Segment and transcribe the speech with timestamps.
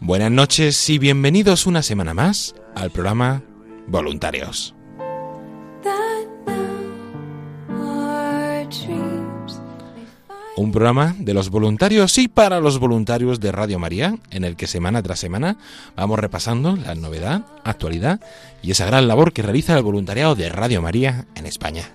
[0.00, 3.42] Buenas noches y bienvenidos una semana más al programa
[3.86, 4.77] Voluntarios.
[10.58, 14.66] Un programa de los voluntarios y para los voluntarios de Radio María, en el que
[14.66, 15.56] semana tras semana
[15.94, 18.20] vamos repasando la novedad, actualidad
[18.60, 21.94] y esa gran labor que realiza el voluntariado de Radio María en España.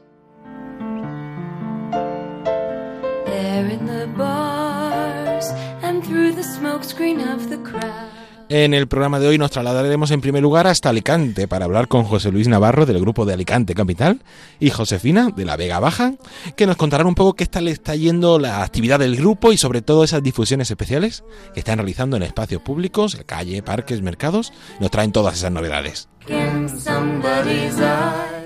[8.56, 12.03] En el programa de hoy nos trasladaremos en primer lugar hasta Alicante para hablar con
[12.03, 14.22] José Luis Navarro del grupo de Alicante Capital
[14.59, 16.14] y Josefina de la Vega Baja,
[16.56, 19.81] que nos contarán un poco qué tal está yendo la actividad del grupo y sobre
[19.81, 21.24] todo esas difusiones especiales
[21.56, 24.53] que están realizando en espacios públicos, calle, parques, mercados.
[24.80, 26.08] Nos traen todas esas novedades.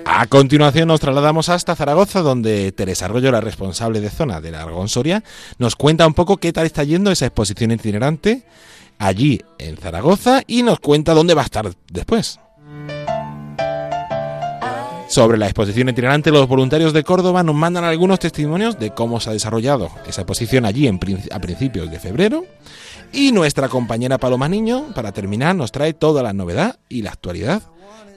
[0.06, 4.62] A continuación nos trasladamos hasta Zaragoza, donde Teresa Arroyo, la responsable de zona de la
[4.62, 5.22] Aragón Soria,
[5.58, 8.46] nos cuenta un poco qué tal está yendo esa exposición itinerante
[8.98, 12.38] allí en Zaragoza y nos cuenta dónde va a estar después.
[15.08, 19.30] Sobre la exposición itinerante, los voluntarios de Córdoba nos mandan algunos testimonios de cómo se
[19.30, 21.00] ha desarrollado esa exposición allí en
[21.32, 22.44] a principios de febrero.
[23.10, 27.62] Y nuestra compañera Paloma Niño, para terminar, nos trae toda la novedad y la actualidad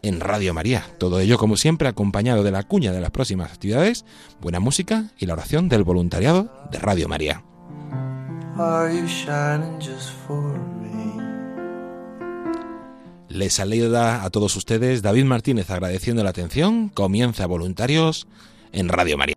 [0.01, 0.83] en Radio María.
[0.97, 4.03] Todo ello, como siempre, acompañado de la cuña de las próximas actividades,
[4.41, 7.41] buena música y la oración del voluntariado de Radio María.
[8.57, 9.79] Are you shining?
[13.33, 16.89] Les saluda a todos ustedes David Martínez agradeciendo la atención.
[16.89, 18.27] Comienza Voluntarios
[18.73, 19.35] en Radio María.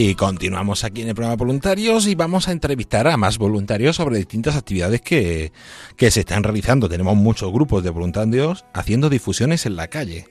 [0.00, 4.18] Y continuamos aquí en el programa Voluntarios y vamos a entrevistar a más voluntarios sobre
[4.18, 5.50] distintas actividades que,
[5.96, 6.88] que se están realizando.
[6.88, 10.28] Tenemos muchos grupos de voluntarios haciendo difusiones en la calle.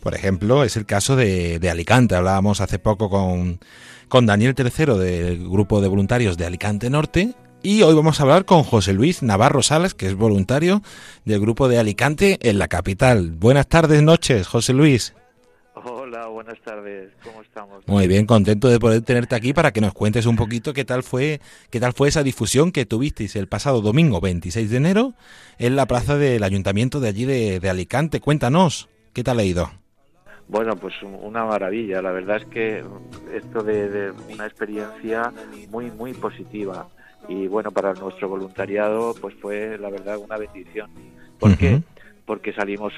[0.00, 2.16] Por ejemplo, es el caso de, Alicante.
[2.16, 3.60] Hablábamos hace poco con,
[4.08, 7.34] con Daniel III del grupo de voluntarios de Alicante Norte.
[7.62, 10.82] Y hoy vamos a hablar con José Luis Navarro Salas, que es voluntario
[11.24, 13.30] del grupo de Alicante en la capital.
[13.30, 15.14] Buenas tardes, noches, José Luis.
[16.28, 17.10] Hola, buenas tardes.
[17.24, 17.88] ¿Cómo estamos?
[17.88, 21.02] Muy bien, contento de poder tenerte aquí para que nos cuentes un poquito qué tal
[21.02, 21.40] fue,
[21.70, 25.14] qué tal fue esa difusión que tuvisteis el pasado domingo 26 de enero
[25.58, 28.20] en la plaza del ayuntamiento de allí de, de Alicante.
[28.20, 29.70] Cuéntanos, ¿qué tal ha ido?
[30.48, 32.02] Bueno, pues una maravilla.
[32.02, 32.84] La verdad es que
[33.34, 35.32] esto de, de una experiencia
[35.70, 36.88] muy, muy positiva.
[37.26, 40.90] Y bueno, para nuestro voluntariado, pues fue la verdad una bendición.
[41.38, 41.80] ¿Por qué?
[42.26, 42.92] Porque salimos,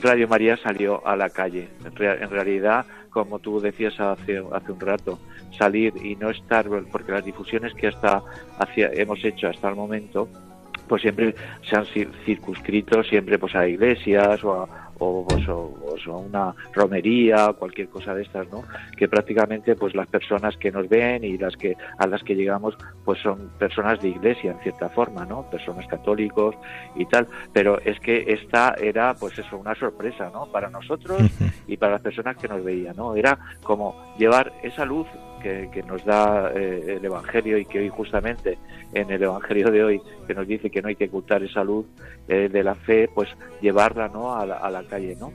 [0.00, 1.68] Radio María salió a la calle.
[1.84, 5.18] En, rea- en realidad, como tú decías hace, hace un rato,
[5.58, 8.22] salir y no estar, porque las difusiones que hasta
[8.76, 10.28] hemos hecho hasta el momento,
[10.88, 11.34] pues siempre
[11.68, 17.52] se han cir- circunscrito siempre pues a iglesias o a, o, pues, o, una romería,
[17.58, 18.62] cualquier cosa de estas, ¿no?
[18.96, 22.76] Que prácticamente pues las personas que nos ven y las que a las que llegamos
[23.04, 25.48] pues son personas de iglesia en cierta forma, ¿no?
[25.50, 26.54] Personas católicos
[26.94, 30.46] y tal, pero es que esta era pues eso, una sorpresa, ¿no?
[30.46, 31.22] Para nosotros
[31.66, 33.16] y para las personas que nos veían, ¿no?
[33.16, 35.06] Era como llevar esa luz
[35.42, 38.58] que, nos da eh, el Evangelio y que hoy justamente
[38.92, 41.86] en el Evangelio de hoy que nos dice que no hay que ocultar esa luz
[42.28, 43.28] eh, de la fe, pues
[43.60, 44.34] llevarla ¿no?
[44.34, 45.32] a, la, calle, ¿no?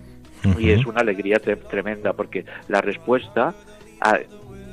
[0.57, 3.53] Y es una alegría tremenda porque la respuesta,
[3.99, 4.19] a,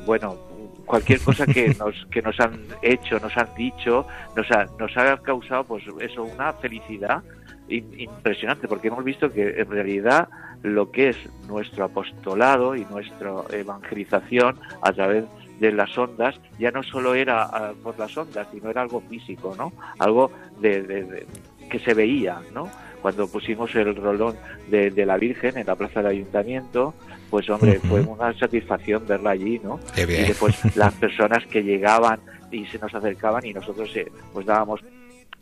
[0.06, 0.36] bueno,
[0.84, 4.06] cualquier cosa que nos que nos han hecho, nos han dicho,
[4.36, 7.22] nos ha, nos ha causado pues eso una felicidad
[7.68, 10.28] impresionante porque hemos visto que en realidad
[10.64, 11.16] lo que es
[11.46, 15.24] nuestro apostolado y nuestra evangelización a través
[15.60, 19.54] de las ondas ya no solo era ah, por las ondas sino era algo físico
[19.58, 21.26] no algo de,
[21.70, 22.70] que se veía no
[23.02, 24.36] cuando pusimos el rolón
[24.70, 26.94] de, la Virgen en la plaza del Ayuntamiento
[27.28, 32.20] pues hombre fue una satisfacción verla allí no y después las personas que llegaban
[32.50, 34.80] y se nos acercaban y nosotros eh, pues dábamos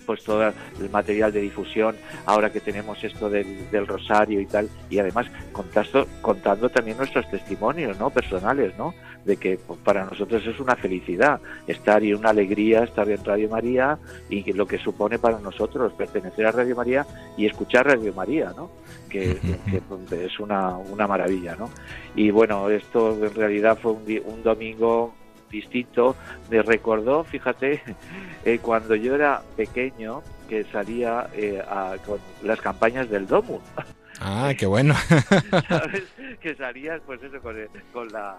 [0.04, 1.96] pues todo el material de difusión
[2.26, 7.28] ahora que tenemos esto del, del rosario y tal y además contando, contando también nuestros
[7.30, 8.94] testimonios no personales no
[9.24, 13.48] de que pues, para nosotros es una felicidad estar y una alegría estar en Radio
[13.48, 17.06] María y lo que supone para nosotros pertenecer a Radio María
[17.36, 18.70] y escuchar Radio María no
[19.08, 19.38] que,
[20.24, 21.70] es una, una maravilla no
[22.14, 25.14] y bueno esto en realidad fue un, un domingo
[25.52, 26.16] distinto.
[26.50, 27.82] Me recordó, fíjate,
[28.44, 31.62] eh, cuando yo era pequeño, que salía eh,
[32.04, 33.62] con las campañas del Domus.
[34.24, 34.94] Ah, qué bueno.
[35.68, 36.04] ¿Sabes?
[36.40, 37.56] Que salías, pues eso, con,
[37.92, 38.36] con la...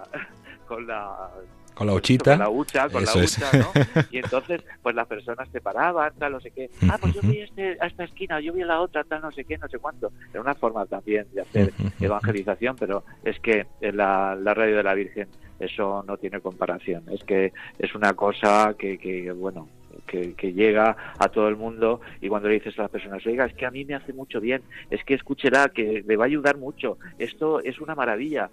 [0.66, 1.30] Con la
[1.74, 2.32] con la huchita.
[2.32, 3.72] Con la hucha, con la hucha, ¿no?
[4.12, 6.70] Y entonces, pues las personas se paraban, tal, no sé qué.
[6.90, 9.32] Ah, pues yo vi este, a esta esquina, yo vi a la otra, tal, no
[9.32, 10.12] sé qué, no sé cuánto.
[10.32, 14.94] Era una forma también de hacer evangelización, pero es que la, la radio de la
[14.94, 15.28] Virgen
[15.60, 17.04] eso no tiene comparación.
[17.12, 19.68] Es que es una cosa que, que bueno,
[20.06, 23.54] que, llega a todo el mundo y cuando le dices a las personas, oiga, es
[23.54, 26.58] que a mí me hace mucho bien, es que escúchela, que le va a ayudar
[26.58, 28.50] mucho, esto es una maravilla.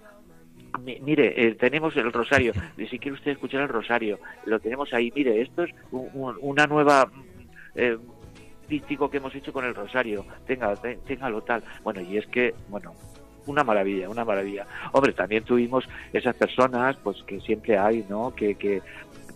[0.78, 5.40] Mire, eh, tenemos el rosario, si quiere usted escuchar el rosario, lo tenemos ahí, mire,
[5.40, 7.10] esto es una nueva...
[7.74, 7.98] Eh,
[8.68, 11.64] que hemos hecho con el rosario, tenga, téngalo tal.
[11.82, 12.94] Bueno, y es que, bueno,
[13.46, 14.66] una maravilla, una maravilla.
[14.92, 18.32] Hombre, también tuvimos esas personas, pues que siempre hay, ¿no?
[18.32, 18.82] Que, que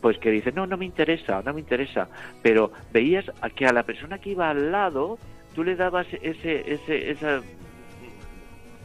[0.01, 2.09] pues que dicen, no, no me interesa, no me interesa,
[2.43, 3.25] pero veías
[3.57, 5.19] que a la persona que iba al lado,
[5.55, 7.41] tú le dabas ese, ese, esa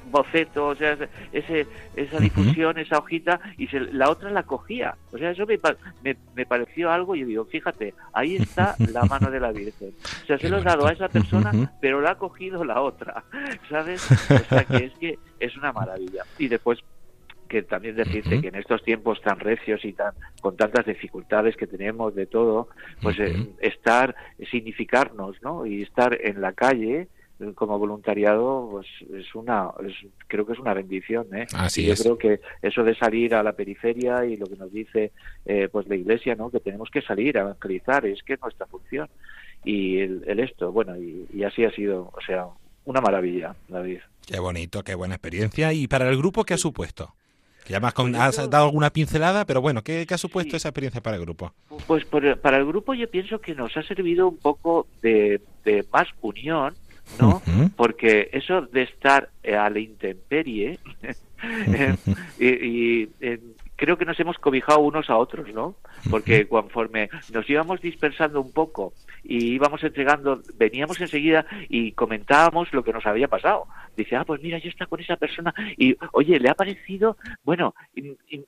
[0.10, 0.98] boceto, o sea,
[1.32, 4.96] ese, esa difusión, esa hojita, y la otra la cogía.
[5.12, 9.32] O sea, eso me, me, pareció algo y yo digo, fíjate, ahí está la mano
[9.32, 9.94] de la Virgen.
[10.24, 11.52] O sea, se lo he dado a esa persona,
[11.82, 13.24] pero la ha cogido la otra,
[13.70, 14.10] ¿sabes?
[14.12, 16.24] O sea, que es que es una maravilla.
[16.38, 16.80] Y después
[17.50, 21.68] que también decirte que en estos tiempos tan recios y tan con tantas dificultades que
[21.68, 22.70] tenemos de todo,
[23.02, 24.16] pues eh, estar,
[24.52, 25.66] significarnos, ¿no?
[25.66, 27.08] Y estar en la calle,
[27.56, 29.70] como voluntariado pues es una
[30.28, 31.48] creo que es una bendición ¿eh?
[31.54, 35.12] Así yo creo que eso de salir a la periferia y lo que nos dice
[35.46, 38.66] eh, pues la iglesia no que tenemos que salir a evangelizar es que es nuestra
[38.68, 39.10] función.
[39.64, 42.46] Y el, esto bueno y, así ha sido o sea
[42.86, 44.00] una maravilla David.
[44.26, 45.74] Qué bonito qué buena experiencia.
[45.74, 47.14] Y para el grupo qué ha supuesto
[47.66, 51.18] que ya pues has dado alguna pincelada, pero bueno, ¿qué, ha supuesto esa experiencia para
[51.18, 51.54] el grupo?
[51.86, 56.08] Pues para el grupo yo pienso que nos ha servido un poco de, de más
[56.22, 56.74] unión,
[57.20, 57.42] ¿no?
[57.76, 60.80] Porque eso de estar a la intemperie
[61.68, 61.96] eh,
[62.40, 63.08] y,
[63.76, 65.76] creo que nos hemos cobijado unos a otros, ¿no?
[66.10, 72.84] Porque conforme nos íbamos dispersando un poco y íbamos entregando, veníamos enseguida y comentábamos lo
[72.84, 73.68] que nos había pasado.
[74.00, 77.76] Dice, ah, pues mira, yo está con esa persona y, oye, le ha parecido, bueno,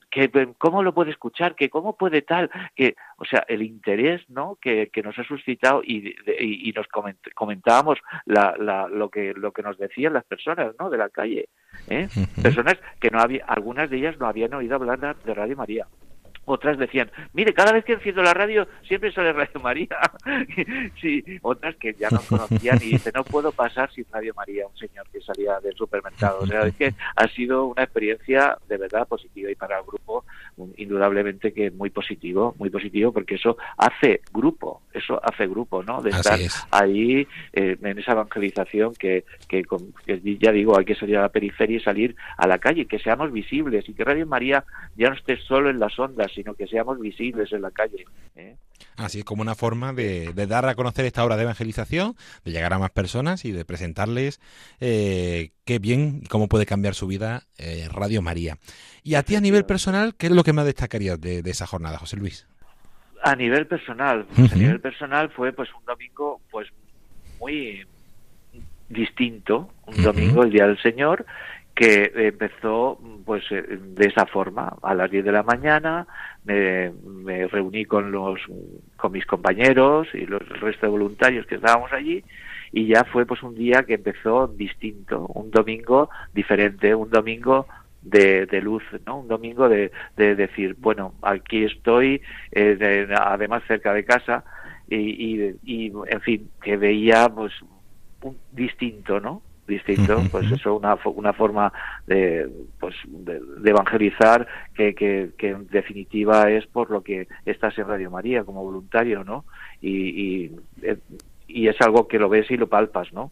[0.10, 4.58] que cómo lo puede escuchar, que cómo puede tal, que, o sea, el interés, ¿no?
[4.62, 6.88] Que, que nos ha suscitado y, y, nos
[7.36, 10.90] comentábamos la, la, lo que lo que nos decían las personas, ¿no?
[10.90, 11.50] De la calle,
[11.90, 12.08] ¿eh?
[12.42, 15.86] Personas que no había, algunas de ellas no habían oído hablar de Radio María
[16.52, 19.98] otras decían, mire, cada vez que enciendo la radio siempre sale Radio María.
[21.02, 24.78] sí, otras que ya no conocían y dice, no puedo pasar sin Radio María, un
[24.78, 26.40] señor que salía del supermercado.
[26.42, 30.26] O sea, es que ha sido una experiencia de verdad positiva y para el grupo
[30.78, 36.02] indudablemente que muy positivo, muy positivo porque eso hace grupo, eso hace grupo, ¿no?
[36.02, 36.40] De estar
[36.72, 39.64] ahí eh, en esa evangelización que, que,
[40.06, 43.00] que, ya digo, hay que salir a la periferia y salir a la calle, que
[43.00, 44.66] seamos visibles y que Radio María
[44.96, 48.06] ya no esté solo en las ondas, sino que seamos visibles en la calle.
[48.36, 48.56] ¿eh?
[48.98, 52.74] Así es como una forma de, dar a conocer esta obra de evangelización, de llegar
[52.74, 54.42] a más personas y de presentarles
[54.80, 58.58] eh, qué bien y cómo puede cambiar su vida eh, Radio María.
[59.04, 62.00] Y a ti a nivel personal, ¿qué es lo que más destacarías de, esa jornada,
[62.00, 62.48] José Luis?
[63.24, 66.68] A nivel personal, pues, a nivel personal fue pues un domingo pues
[67.40, 67.86] muy
[68.90, 71.24] distinto, un domingo, el Día del Señor,
[71.82, 74.76] que empezó pues eh, de esa forma.
[74.84, 76.06] A las 10 de la mañana
[76.44, 76.92] me,
[77.48, 78.40] reuní con los
[78.98, 82.24] con mis compañeros y los el resto de voluntarios que estábamos allí
[82.72, 87.66] y ya fue pues un día que empezó distinto un domingo diferente un domingo
[88.04, 92.22] de, de luz no un domingo de, de decir bueno aquí estoy
[92.52, 94.44] eh, además cerca de casa
[94.88, 97.54] y, y, y en fin que veía pues
[98.22, 99.42] un distinto no
[99.72, 101.72] distinto, pues eso, una, una forma
[102.06, 102.50] de,
[102.80, 108.44] pues, de, evangelizar que, que, en definitiva es por lo que estás en Radio María
[108.44, 109.46] como voluntario, ¿no?
[109.82, 110.98] Y, y, eh,
[111.48, 113.32] y es algo que lo ves y lo palpas, ¿no?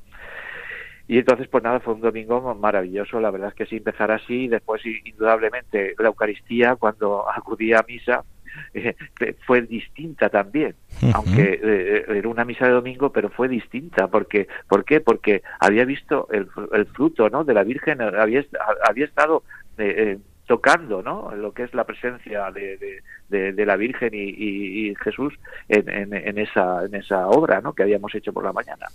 [1.08, 4.48] Y entonces, pues nada, fue un domingo maravilloso, la verdad es que sí, empezar así,
[4.48, 8.24] después indudablemente la Eucaristía, cuando acudí a misa,
[8.73, 8.95] eh,
[9.45, 10.75] fue distinta también,
[11.13, 14.07] aunque eh, era una misa de domingo, pero fue distinta.
[14.07, 15.01] Porque, ¿Por qué?
[15.01, 17.43] Porque había visto el, el fruto ¿no?
[17.43, 18.43] de la Virgen, había,
[18.87, 19.43] había estado
[19.77, 20.17] eh,
[20.49, 21.35] tocando ¿no?
[21.35, 25.35] lo que es la presencia de, de, la Virgen y, Jesús
[25.67, 27.73] en, en, esa, en esa obra ¿no?
[27.73, 28.87] que habíamos hecho por la mañana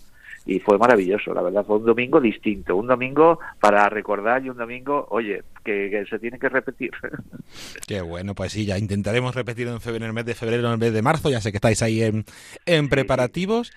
[0.47, 4.59] y fue maravilloso, la verdad, fue un domingo distinto, un domingo para recordar y un
[4.59, 6.91] domingo, oye, que, se tiene que repetir.
[7.89, 10.73] Qué bueno, pues sí, ya intentaremos repetir en, febrero, en el mes de febrero, en
[10.73, 12.25] el mes de marzo, ya sé que estáis ahí en,
[12.67, 13.73] en preparativos.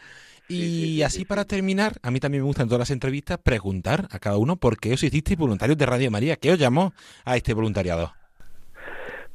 [0.49, 4.19] Y así para terminar, a mí también me gusta en todas las entrevistas preguntar a
[4.19, 6.93] cada uno por qué os hicisteis voluntarios de Radio María, ¿qué os llamó
[7.25, 8.13] a este voluntariado?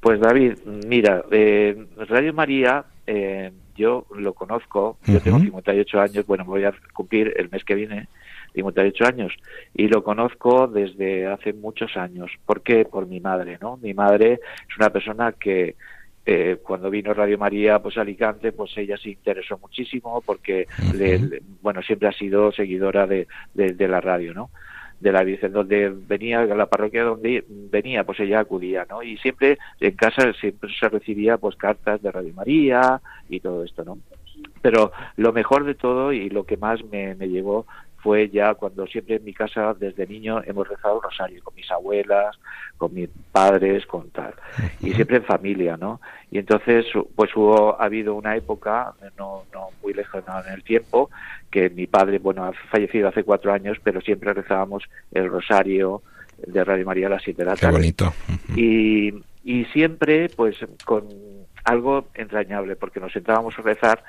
[0.00, 0.54] Pues David,
[0.86, 6.74] mira, eh, Radio María eh, yo lo conozco, yo tengo 58 años, bueno, voy a
[6.92, 8.08] cumplir el mes que viene
[8.54, 9.32] 58 años
[9.74, 12.30] y lo conozco desde hace muchos años.
[12.44, 12.84] ¿Por qué?
[12.84, 13.78] Por mi madre, ¿no?
[13.78, 15.76] Mi madre es una persona que
[16.24, 20.68] eh, cuando vino Radio María pues a Alicante pues ella se interesó muchísimo porque
[21.60, 24.50] bueno siempre ha sido seguidora de, de la radio no
[25.02, 29.02] de la Virgen, donde venía, la parroquia donde venía, pues ella acudía, ¿no?
[29.02, 33.84] Y siempre en casa siempre se recibía pues cartas de Radio María y todo esto,
[33.84, 33.98] ¿no?
[34.60, 37.66] Pero lo mejor de todo y lo que más me, me llevó
[38.02, 41.70] fue ya cuando siempre en mi casa desde niño hemos rezado un rosario con mis
[41.70, 42.36] abuelas,
[42.76, 44.34] con mis padres, con tal,
[44.80, 46.00] y siempre en familia, ¿no?
[46.30, 51.10] Y entonces, pues hubo, ha habido una época, no, no muy lejana en el tiempo,
[51.50, 56.02] que mi padre, bueno, ha fallecido hace cuatro años, pero siempre rezábamos el rosario
[56.44, 57.72] de Radio María a las siete de la tarde.
[57.72, 58.12] Qué bonito.
[58.56, 61.06] Y, y siempre, pues, con
[61.64, 64.02] algo entrañable, porque nos sentábamos a rezar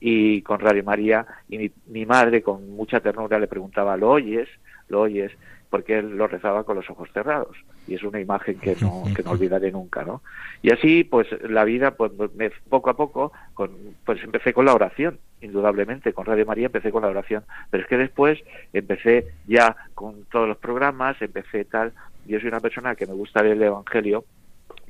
[0.00, 4.48] y con Radio María y mi, madre con mucha ternura le preguntaba, ¿lo oyes?
[4.88, 5.32] ¿Lo oyes?
[5.70, 7.56] Porque él lo rezaba con los ojos cerrados
[7.88, 10.22] y es una imagen que no, que no olvidaré nunca, ¿no?
[10.62, 13.70] Y así, pues la vida, pues me, poco a poco, con,
[14.04, 17.88] pues empecé con la oración, indudablemente, con Radio María empecé con la oración, pero es
[17.88, 18.38] que después
[18.72, 21.92] empecé ya con todos los programas, empecé tal,
[22.26, 24.24] yo soy una persona que me gusta leer el Evangelio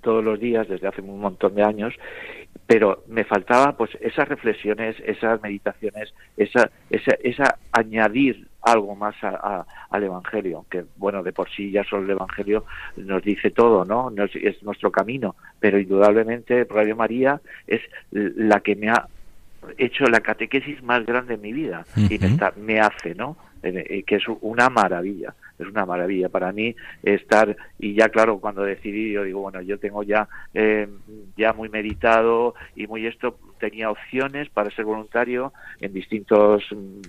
[0.02, 1.94] todos los días desde hace un montón de años
[2.66, 10.02] pero me faltaba pues esas reflexiones, esas meditaciones, esa, esa, esa añadir algo más al
[10.02, 12.64] Evangelio, que bueno, de por sí ya solo el Evangelio
[12.96, 14.10] nos dice todo, ¿no?
[14.34, 17.80] es nuestro camino, pero indudablemente Radio María es
[18.10, 19.06] la que me ha
[19.78, 23.36] hecho la catequesis más grande en mi vida y me, está, me hace, ¿no?
[23.62, 28.62] Eh, que es una maravilla es una maravilla para mí estar y ya claro cuando
[28.62, 30.88] decidí yo digo bueno yo tengo ya eh,
[31.36, 37.00] ya muy meditado y muy esto tenía opciones para ser voluntario en distintos mm,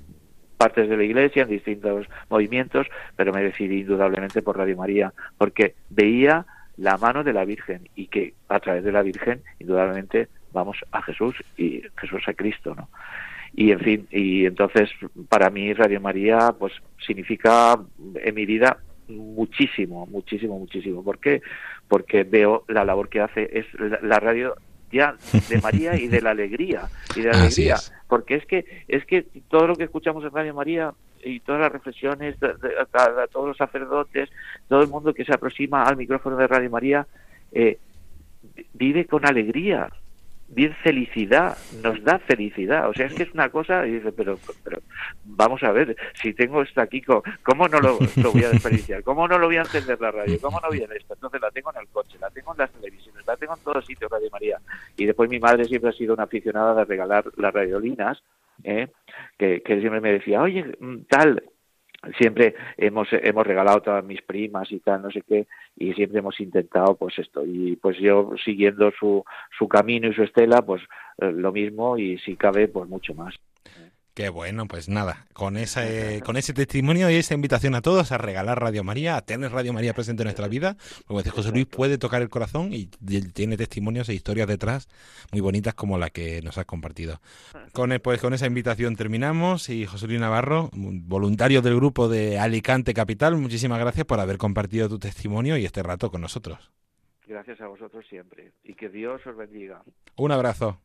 [0.58, 5.76] partes de la iglesia, en distintos movimientos, pero me decidí indudablemente por Radio María, porque
[5.90, 6.46] veía
[6.78, 11.02] la mano de la Virgen y que a través de la Virgen indudablemente vamos a
[11.02, 12.90] Jesús y Jesús a Cristo, ¿no?
[13.58, 14.88] Y en fin y entonces
[15.28, 16.72] para mí Radio María pues
[17.06, 17.76] significa
[18.16, 18.78] en mi vida
[19.10, 21.04] muchísimo muchísimo muchísimo.
[21.04, 21.42] ¿por qué?
[21.88, 23.66] porque veo la labor que hace es
[24.04, 24.54] la, radio
[24.92, 25.16] ya
[25.50, 27.78] de María y de la alegría y de la alegría.
[28.08, 31.72] porque es que es que todo lo que escuchamos en Radio María y todas las
[31.72, 32.54] reflexiones de,
[33.32, 34.30] todos los sacerdotes
[34.68, 37.08] todo el mundo que se aproxima al micrófono de Radio María
[37.52, 37.80] eh,
[38.74, 39.90] vive con alegría
[40.50, 42.90] bien felicidad, nos da felicidad.
[42.90, 44.80] O sea, es que es una cosa, y dice, pero, pero
[45.26, 47.98] vamos a ver, si tengo esto aquí, ¿cómo no lo,
[48.32, 49.04] voy a desperdiciar?
[49.04, 50.40] ¿Cómo no lo voy a encender la radio?
[50.42, 51.14] ¿Cómo no viene esto?
[51.14, 53.86] Entonces la tengo en el coche, la tengo en las televisiones, la tengo en todos
[53.86, 54.60] sitios, Radio María.
[54.96, 58.24] Y después mi madre siempre ha sido una aficionada de regalar las radiolinas,
[58.64, 58.88] ¿eh?
[59.38, 61.44] que, que siempre me decía, oye, mm, tal,
[62.18, 66.40] siempre hemos hemos regalado todas mis primas y tal no sé qué y siempre hemos
[66.40, 67.44] intentado pues esto.
[67.46, 69.24] Y pues yo siguiendo su
[69.58, 70.82] su camino y su estela pues
[71.20, 73.36] eh, lo mismo y si cabe pues mucho más
[74.18, 78.18] Qué bueno, pues nada, con ese, con ese testimonio y esa invitación a todos a
[78.18, 81.68] regalar Radio María, a tener Radio María presente en nuestra vida, como dice José Luis,
[81.68, 84.88] puede tocar el corazón y tiene testimonios e historias detrás
[85.32, 87.22] muy bonitas como la que nos has compartido.
[87.74, 92.96] Con, pues, con esa invitación terminamos y José Luis Navarro, voluntario del grupo de Alicante
[92.96, 96.72] Capital, muchísimas gracias por haber compartido tu testimonio y este rato con nosotros.
[97.28, 99.84] Gracias a vosotros siempre y que Dios os bendiga.
[100.16, 100.82] Un abrazo.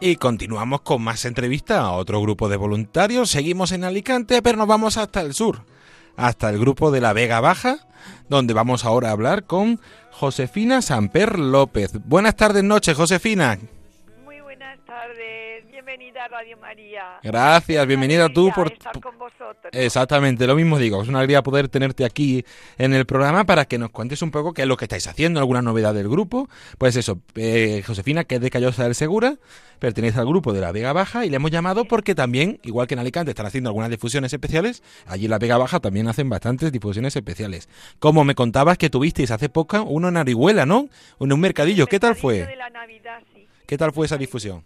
[0.00, 3.30] Y continuamos con más entrevistas a otro grupo de voluntarios.
[3.30, 5.64] Seguimos en Alicante, pero nos vamos hasta el sur,
[6.16, 7.88] hasta el grupo de la Vega Baja,
[8.28, 9.80] donde vamos ahora a hablar con
[10.12, 11.92] Josefina Samper López.
[12.04, 13.58] Buenas tardes, noches, Josefina.
[15.88, 17.18] Bienvenida a Radio María.
[17.22, 19.72] Gracias, bienvenida tú por estar con vosotros.
[19.72, 22.44] Exactamente, lo mismo digo, es una alegría poder tenerte aquí
[22.76, 25.40] en el programa para que nos cuentes un poco qué es lo que estáis haciendo,
[25.40, 26.46] alguna novedad del grupo.
[26.76, 29.36] Pues eso, eh, Josefina, que es de Callosa del Segura,
[29.78, 32.92] pertenece al grupo de la Vega Baja y le hemos llamado porque también, igual que
[32.92, 36.70] en Alicante, están haciendo algunas difusiones especiales, allí en la Vega Baja también hacen bastantes
[36.70, 37.70] difusiones especiales.
[37.98, 40.90] Como me contabas que tuvisteis hace poco uno en Arihuela, ¿no?
[41.18, 42.44] En un mercadillo, ¿qué tal fue?
[42.44, 43.46] De la Navidad, sí.
[43.66, 44.62] ¿Qué tal fue esa difusión?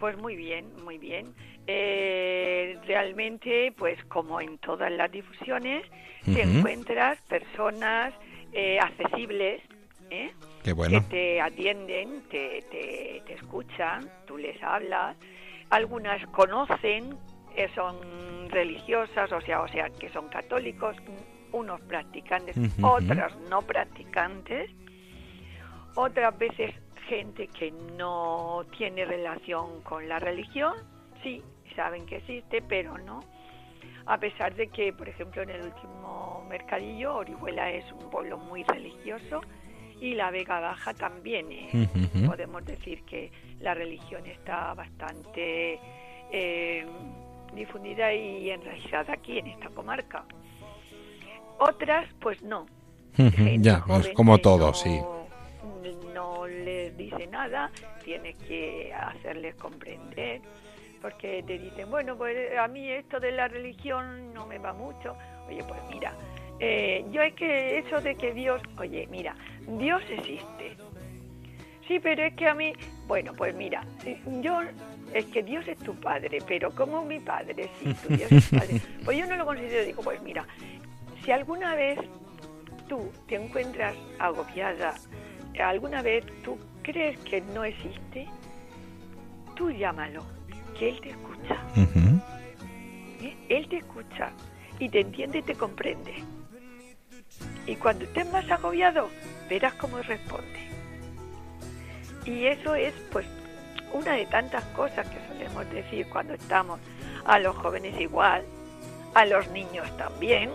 [0.00, 1.34] Pues muy bien, muy bien.
[1.66, 5.84] Eh, realmente, pues como en todas las difusiones,
[6.24, 8.14] te encuentras personas
[8.52, 9.60] eh, accesibles,
[10.08, 10.32] ¿eh?
[10.64, 11.00] Qué bueno.
[11.00, 15.18] que te atienden, te, te, te, escuchan, tú les hablas.
[15.68, 17.14] Algunas conocen,
[17.54, 20.96] eh, son religiosas, o sea, o sea, que son católicos,
[21.52, 24.70] unos practicantes, otras no practicantes.
[25.94, 26.72] Otras veces
[27.10, 30.74] gente que no tiene relación con la religión,
[31.24, 31.42] sí,
[31.74, 33.20] saben que existe, pero no.
[34.06, 38.62] A pesar de que, por ejemplo, en el último mercadillo, Orihuela es un pueblo muy
[38.62, 39.40] religioso
[40.00, 41.46] y la Vega Baja también.
[41.50, 41.88] Eh,
[42.24, 45.80] podemos decir que la religión está bastante
[46.30, 46.86] eh,
[47.56, 50.24] difundida y enraizada aquí en esta comarca.
[51.58, 52.66] Otras, pues no.
[53.58, 55.00] ya, es como todo, sí.
[56.20, 57.70] No les dice nada,
[58.04, 60.42] tienes que hacerles comprender,
[61.00, 65.16] porque te dicen, bueno, pues a mí esto de la religión no me va mucho.
[65.48, 66.12] Oye, pues mira,
[66.58, 69.34] eh, yo es que eso de que Dios, oye, mira,
[69.66, 70.76] Dios existe.
[71.88, 72.74] Sí, pero es que a mí,
[73.06, 73.82] bueno, pues mira,
[74.42, 74.60] yo
[75.14, 78.80] es que Dios es tu padre, pero como mi padre, sí, tu Dios es padre.
[79.06, 80.46] Pues yo no lo considero, digo, pues mira,
[81.24, 81.98] si alguna vez
[82.90, 84.94] tú te encuentras agobiada,
[85.58, 88.26] alguna vez tú crees que no existe,
[89.56, 90.24] tú llámalo,
[90.78, 91.56] que Él te escucha.
[93.20, 93.36] ¿Eh?
[93.48, 94.30] Él te escucha
[94.78, 96.14] y te entiende y te comprende.
[97.66, 99.08] Y cuando estés más agobiado,
[99.48, 100.68] verás cómo responde.
[102.24, 103.26] Y eso es pues
[103.92, 106.80] una de tantas cosas que solemos decir cuando estamos
[107.24, 108.44] a los jóvenes igual,
[109.14, 110.50] a los niños también,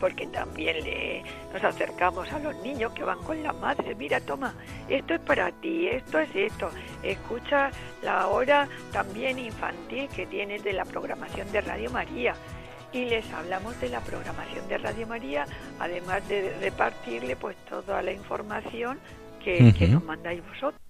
[0.00, 4.54] porque también le, nos acercamos a los niños que van con la madre, mira, toma,
[4.88, 6.70] esto es para ti, esto es esto,
[7.02, 7.70] escucha
[8.02, 12.34] la hora también infantil que tienes de la programación de Radio María,
[12.92, 15.46] y les hablamos de la programación de Radio María,
[15.78, 18.98] además de repartirle pues toda la información
[19.44, 20.80] que, que nos mandáis vosotros.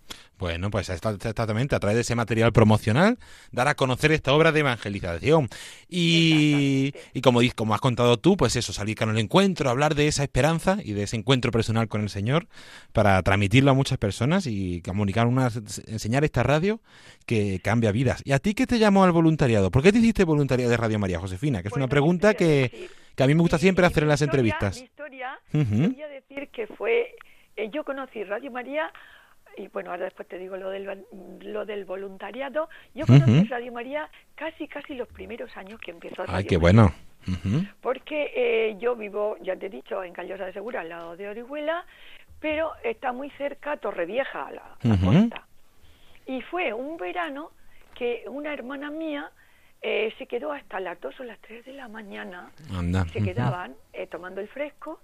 [0.41, 3.19] Bueno, pues exactamente, a través de ese material promocional,
[3.53, 5.51] dar a conocer esta obra de evangelización.
[5.87, 10.09] Y, y como, como has contado tú, pues eso, salir con el encuentro, hablar de
[10.09, 12.49] esa esperanza y de ese encuentro personal con el Señor,
[12.95, 15.51] para transmitirlo a muchas personas y comunicar una,
[15.87, 16.81] enseñar esta radio
[17.27, 18.23] que cambia vidas.
[18.25, 19.71] ¿Y a ti qué te llamó al voluntariado?
[19.71, 21.61] ¿Por qué te hiciste voluntariado de Radio María, Josefina?
[21.61, 24.79] Que es una pregunta que, que, a mí me gusta siempre hacer en las entrevistas.
[24.79, 27.15] Mi historia, quería decir que fue,
[27.57, 28.91] eh, yo conocí Radio María
[29.61, 31.05] y bueno, ahora después te digo lo del,
[31.43, 32.69] lo del voluntariado.
[32.95, 36.93] Yo conocí Radio María casi, casi los primeros años que empezó Radio Ay, qué bueno.
[37.83, 41.29] Porque eh, yo vivo, ya te he dicho, en Callosa de Segura, al lado de
[41.29, 41.85] Orihuela,
[42.41, 45.47] pero está muy cerca Torrevieja, a la, la costa.
[46.27, 47.51] Y fue un verano
[47.95, 49.31] que una hermana mía
[49.83, 53.05] eh, se quedó hasta las 2 o las 3 de la mañana, Anda.
[53.13, 55.01] se quedaban eh, tomando el fresco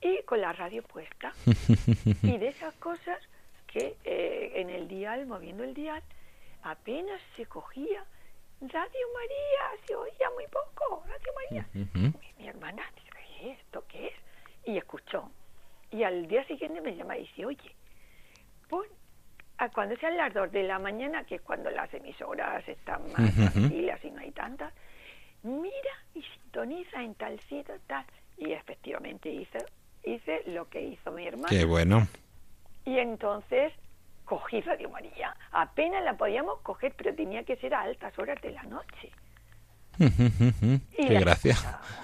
[0.00, 1.32] y con la radio puesta.
[2.22, 3.18] y de esas cosas
[3.78, 6.02] que eh, en el dial, moviendo el dial,
[6.62, 8.04] apenas se cogía
[8.60, 11.68] Radio María, se oía muy poco, Radio María.
[11.94, 14.14] Mi, mi hermana dice, "¿Qué es ¿esto qué es?
[14.64, 15.30] Y escuchó.
[15.90, 17.74] Y al día siguiente me llama y dice, oye,
[18.68, 18.84] pon,
[19.58, 23.34] a cuando sean las dos de la mañana, que es cuando las emisoras están más
[23.34, 24.72] tranquilas y no hay tantas,
[25.42, 28.04] mira y sintoniza en tal sitio, tal.
[28.36, 29.58] Y efectivamente hice,
[30.04, 31.48] hice lo que hizo mi hermana.
[31.48, 32.06] Qué bueno.
[32.88, 33.70] Y entonces
[34.24, 35.36] cogí Radio María.
[35.52, 39.12] Apenas la podíamos coger, pero tenía que ser a altas horas de la noche.
[40.96, 41.54] Y Qué gracia.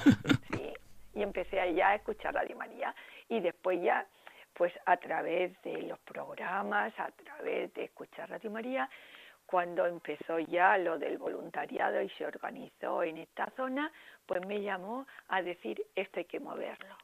[0.51, 0.75] Sí,
[1.15, 2.95] y empecé allá a escuchar Radio María
[3.31, 4.07] y después ya,
[4.53, 8.91] pues a través de los programas, a través de escuchar Radio María,
[9.47, 13.91] cuando empezó ya lo del voluntariado y se organizó en esta zona,
[14.27, 16.95] pues me llamó a decir, esto hay que moverlo.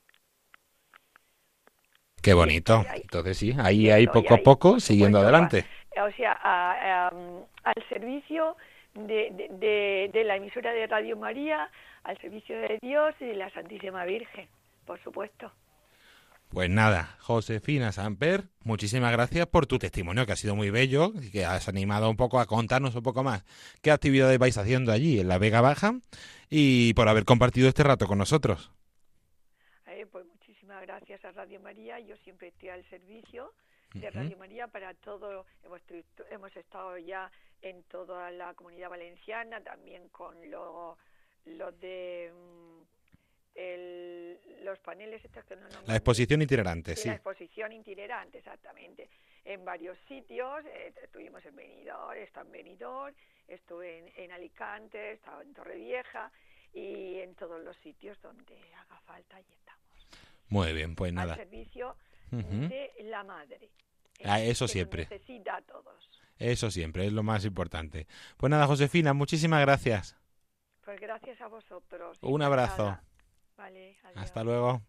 [2.22, 2.84] Qué bonito.
[2.94, 5.64] Entonces sí, ahí, ahí poco a poco, siguiendo adelante.
[5.96, 8.56] a- o sea, a- a, um, al servicio
[8.94, 11.68] de, de- de- de la emisora de Radio María,
[12.04, 14.48] al servicio de Dios y de la Santísima Virgen,
[14.86, 15.52] por supuesto.
[16.48, 21.30] Pues nada, Josefina Samper, muchísimas gracias por tu testimonio, que ha sido muy bello y
[21.30, 23.44] que has animado un poco a contarnos un poco más
[23.82, 25.92] qué actividades vais haciendo allí en la Vega Baja
[26.48, 28.72] y por haber compartido este rato con nosotros.
[30.70, 31.98] Muchísimas gracias a Radio María.
[31.98, 33.52] Yo siempre estoy al servicio
[33.92, 34.08] de.
[34.10, 35.44] Radio María para todo.
[35.64, 35.80] Hemos,
[36.30, 37.28] hemos estado ya
[37.60, 40.96] en toda la comunidad valenciana, también con lo-
[41.46, 42.82] los de mm,
[43.56, 49.08] el- los paneles estos que no nombran La exposición itinerante, Sí, la exposición itinerante, exactamente.
[49.44, 53.14] En varios sitios, eh, estuvimos en Benidorm, estado en Benidorm,
[53.48, 56.30] estuve en, en Alicante, he estado en Torrevieja
[56.72, 59.80] y en todos los sitios donde haga falta y estamos.
[60.50, 61.36] Muy bien, pues Al nada.
[61.36, 61.96] servicio
[62.32, 62.68] Ujú.
[62.68, 63.70] de la madre.
[64.24, 65.02] Ah, eso que nos siempre.
[65.10, 66.10] necesita a todos.
[66.36, 68.06] Eso siempre es lo más importante.
[68.36, 70.16] Pues nada, Josefina, muchísimas gracias.
[70.84, 72.18] Pues gracias a vosotros.
[72.22, 72.98] Un abrazo.
[73.56, 74.16] Vale, adiós.
[74.24, 74.82] Hasta luego.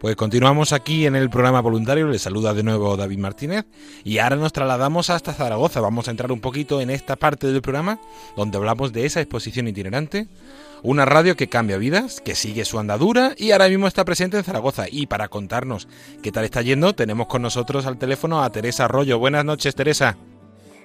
[0.00, 3.64] Pues continuamos aquí en el programa voluntario, les saluda de nuevo David Martínez
[4.04, 5.80] y ahora nos trasladamos hasta Zaragoza.
[5.80, 7.98] Vamos a entrar un poquito en esta parte del programa
[8.36, 10.28] donde hablamos de esa exposición itinerante,
[10.82, 14.44] una radio que cambia vidas, que sigue su andadura y ahora mismo está presente en
[14.44, 14.84] Zaragoza.
[14.90, 15.88] Y para contarnos
[16.22, 19.18] qué tal está yendo, tenemos con nosotros al teléfono a Teresa Arroyo.
[19.18, 20.18] Buenas noches, Teresa.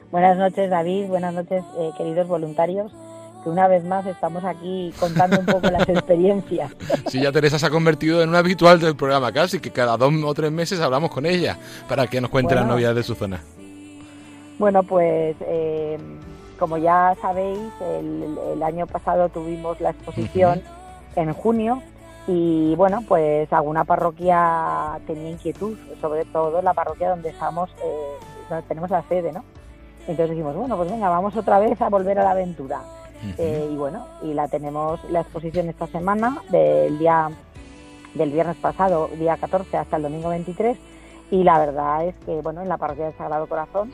[0.10, 1.08] Buenas noches, David.
[1.08, 2.94] Buenas noches, eh, queridos voluntarios.
[3.44, 6.72] Que una vez más estamos aquí contando un poco las experiencias.
[7.08, 10.14] Sí, ya Teresa se ha convertido en un habitual del programa casi, que cada dos
[10.24, 11.58] o tres meses hablamos con ella
[11.90, 12.76] para que nos cuente las Bueno.
[12.76, 13.42] novedades de su zona.
[14.60, 15.98] Bueno, pues eh,
[16.60, 20.62] como ya sabéis, el, el año pasado tuvimos la exposición
[21.16, 21.82] en junio
[22.28, 28.68] y bueno, pues alguna parroquia tenía inquietud, sobre todo la parroquia donde estamos, eh, donde
[28.68, 29.44] tenemos la sede, ¿no?
[30.02, 32.82] Entonces dijimos, bueno, pues venga, vamos otra vez a volver a la aventura.
[33.38, 37.30] Eh, y bueno, y la tenemos la exposición esta semana, del día
[38.14, 40.78] del viernes pasado, día 14, hasta el domingo 23.
[41.32, 43.94] Y la verdad es que, bueno, en la parroquia del Sagrado Corazón,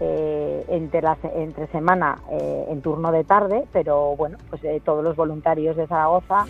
[0.00, 5.04] eh, entre, la, entre semana eh, en turno de tarde, pero bueno, pues eh, todos
[5.04, 6.44] los voluntarios de Zaragoza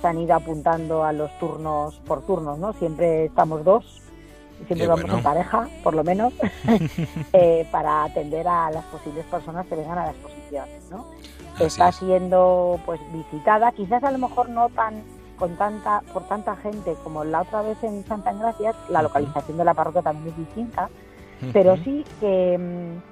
[0.00, 2.74] se han ido apuntando a los turnos por turnos, ¿no?
[2.74, 4.02] Siempre estamos dos,
[4.68, 5.16] siempre Qué vamos bueno.
[5.16, 6.32] en pareja, por lo menos,
[7.72, 11.06] para atender a las posibles personas que vengan a la exposición, ¿no?
[11.56, 11.96] Así está es.
[11.96, 15.02] siendo pues visitada, quizás a lo mejor no tan
[15.36, 19.64] con tanta por tanta gente como la otra vez en Santa Engracia, la localización de
[19.64, 20.88] la parroquia también es distinta,
[21.52, 23.02] pero sí que mm,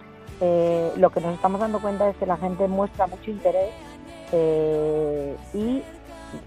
[0.40, 3.70] eh, lo que nos estamos dando cuenta es que la gente muestra mucho interés
[4.32, 5.82] eh, y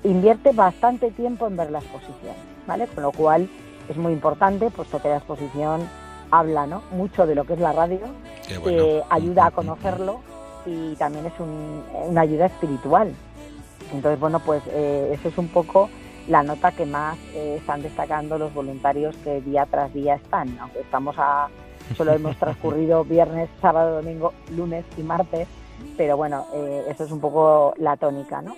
[0.04, 2.88] invierte bastante tiempo en ver la exposición, ¿vale?
[2.88, 3.50] Con lo cual
[3.90, 5.88] es muy importante, puesto que la exposición
[6.32, 6.82] habla ¿no?
[6.92, 8.00] mucho de lo que es la radio,
[8.62, 8.84] bueno.
[8.84, 10.22] eh, ayuda a conocerlo
[10.66, 13.14] y también es un- una ayuda espiritual.
[13.94, 15.90] Entonces, bueno, pues eh, eso es un poco
[16.28, 20.80] la nota que más eh, están destacando los voluntarios que día tras día están, aunque
[20.80, 21.50] estamos a,
[21.98, 25.48] solo hemos transcurrido viernes, sábado, domingo, lunes y martes,
[25.98, 28.56] pero bueno, eh, eso es un poco la tónica, ¿no?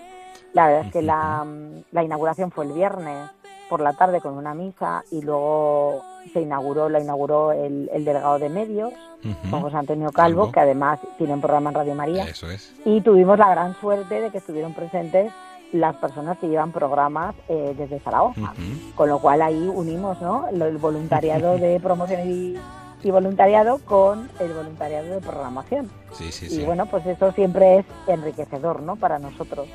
[0.54, 1.46] La verdad es que la,
[1.92, 3.30] la inauguración fue el viernes
[3.68, 6.02] por la tarde con una misa y luego
[6.34, 9.50] se inauguró, la inauguró el, el delegado de medios, Ujú.
[9.50, 10.52] con José Antonio Calvo, Calvo.
[10.52, 12.26] que además tiene un programa en Radio María.
[12.26, 12.74] Eso es.
[12.86, 15.32] Y tuvimos la gran suerte de que estuvieron presentes
[15.72, 18.54] las personas que llevan programas eh, desde Zaragoza.
[18.96, 20.48] Con lo cual ahí unimos ¿no?
[20.48, 22.56] El voluntariado de promoción y,
[23.04, 25.90] y voluntariado con el voluntariado de programación.
[26.14, 26.64] Sí, sí, Y sí.
[26.64, 28.96] bueno, pues eso siempre es enriquecedor ¿no?
[28.96, 29.68] para nosotros.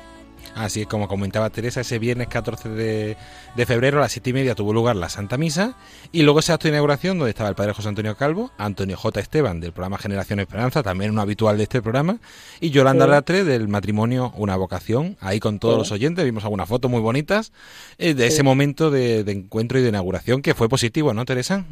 [0.55, 3.17] Así es como comentaba Teresa, ese viernes 14 de,
[3.55, 5.75] de febrero a las siete y media tuvo lugar la Santa Misa
[6.11, 9.19] y luego ese acto de inauguración donde estaba el padre José Antonio Calvo, Antonio J.
[9.21, 12.17] Esteban del programa Generación Esperanza, también un habitual de este programa,
[12.59, 13.11] y Yolanda Sí.
[13.11, 15.79] Latre del matrimonio Una Vocación, ahí con todos Sí.
[15.79, 17.53] los oyentes, vimos algunas fotos muy bonitas
[17.97, 18.33] eh, de Sí.
[18.33, 21.63] ese momento de, de encuentro y de inauguración que fue positivo, ¿no, Teresa?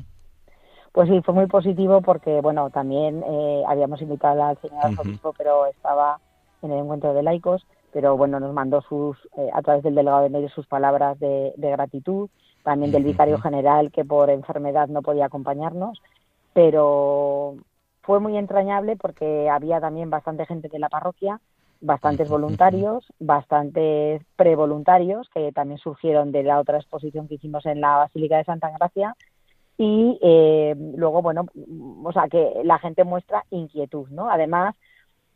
[0.93, 5.65] Pues sí, fue muy positivo porque, bueno, también eh, habíamos invitado al señor arzobispo, pero
[5.67, 6.17] estaba
[6.63, 10.23] en el encuentro de laicos, pero bueno, nos mandó sus, eh, a través del delegado
[10.23, 12.29] de medios sus palabras de, de gratitud,
[12.63, 16.01] también del vicario general que por enfermedad no podía acompañarnos,
[16.53, 17.55] pero
[18.01, 21.39] fue muy entrañable porque había también bastante gente de la parroquia,
[21.81, 27.97] bastantes voluntarios, bastantes prevoluntarios que también surgieron de la otra exposición que hicimos en la
[27.97, 29.15] Basílica de Santa Gracia.
[29.77, 31.45] Y eh, luego, bueno,
[32.03, 34.29] o sea, que la gente muestra inquietud, ¿no?
[34.29, 34.75] Además,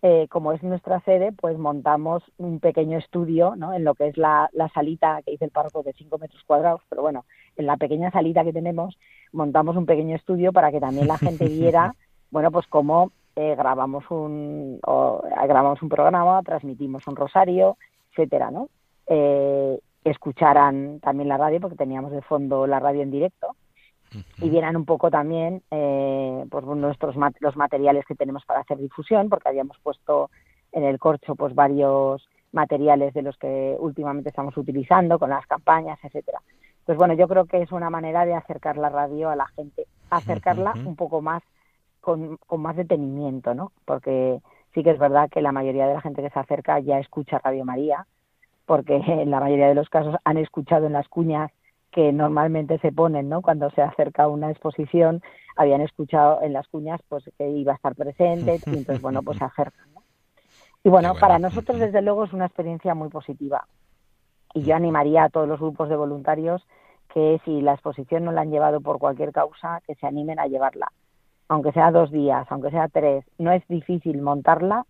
[0.05, 3.73] eh, como es nuestra sede, pues montamos un pequeño estudio, ¿no?
[3.73, 6.81] En lo que es la, la salita que dice el párroco de 5 metros cuadrados,
[6.89, 7.23] pero bueno,
[7.55, 8.97] en la pequeña salita que tenemos
[9.31, 11.95] montamos un pequeño estudio para que también la gente viera,
[12.31, 17.77] bueno, pues cómo eh, grabamos un o, eh, grabamos un programa, transmitimos un rosario,
[18.11, 18.67] etcétera, ¿no?
[19.07, 23.55] Eh, escucharan también la radio porque teníamos de fondo la radio en directo
[24.39, 29.29] y vieran un poco también eh, pues nuestros los materiales que tenemos para hacer difusión
[29.29, 30.29] porque habíamos puesto
[30.71, 35.99] en el corcho pues varios materiales de los que últimamente estamos utilizando con las campañas
[36.03, 36.41] etcétera.
[36.85, 39.85] Pues bueno yo creo que es una manera de acercar la radio a la gente
[40.09, 41.41] acercarla un poco más
[42.01, 44.39] con, con más detenimiento no porque
[44.73, 47.39] sí que es verdad que la mayoría de la gente que se acerca ya escucha
[47.39, 48.05] Radio María
[48.65, 51.51] porque en la mayoría de los casos han escuchado en las cuñas
[51.93, 53.41] que normalmente se ponen, ¿no?
[53.41, 55.21] Cuando se acerca una exposición,
[55.55, 59.37] habían escuchado en las cuñas pues que iba a estar presente y entonces bueno, pues
[59.37, 60.03] se acercan, ¿no?
[60.83, 61.21] Y bueno, bueno.
[61.21, 63.67] para nosotros desde luego es una experiencia muy positiva.
[64.53, 66.65] Y yo animaría a todos los grupos de voluntarios
[67.13, 70.47] que si la exposición no la han llevado por cualquier causa, que se animen a
[70.47, 70.91] llevarla.
[71.47, 74.85] Aunque sea dos días, aunque sea tres, no es difícil montarla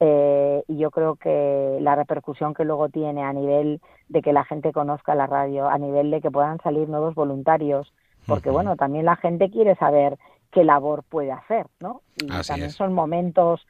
[0.00, 4.44] eh, y yo creo que la repercusión que luego tiene a nivel de que la
[4.44, 7.92] gente conozca la radio, a nivel de que puedan salir nuevos voluntarios,
[8.26, 10.18] porque bueno, también la gente quiere saber
[10.52, 12.02] qué labor puede hacer, ¿no?
[12.16, 12.76] Y Así también es.
[12.76, 13.66] son momentos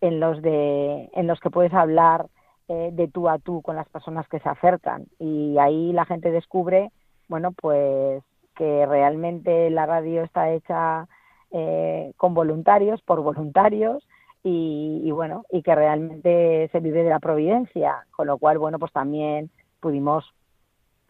[0.00, 2.26] en los de en los que puedes hablar
[2.68, 6.30] eh, de tú a tú con las personas que se acercan y ahí la gente
[6.30, 6.90] descubre,
[7.28, 8.22] bueno, pues
[8.54, 11.08] que realmente la radio está hecha
[11.52, 14.06] eh, con voluntarios, por voluntarios
[14.42, 18.78] y, y bueno, y que realmente se vive de la providencia, con lo cual, bueno,
[18.78, 19.50] pues también
[19.80, 20.24] pudimos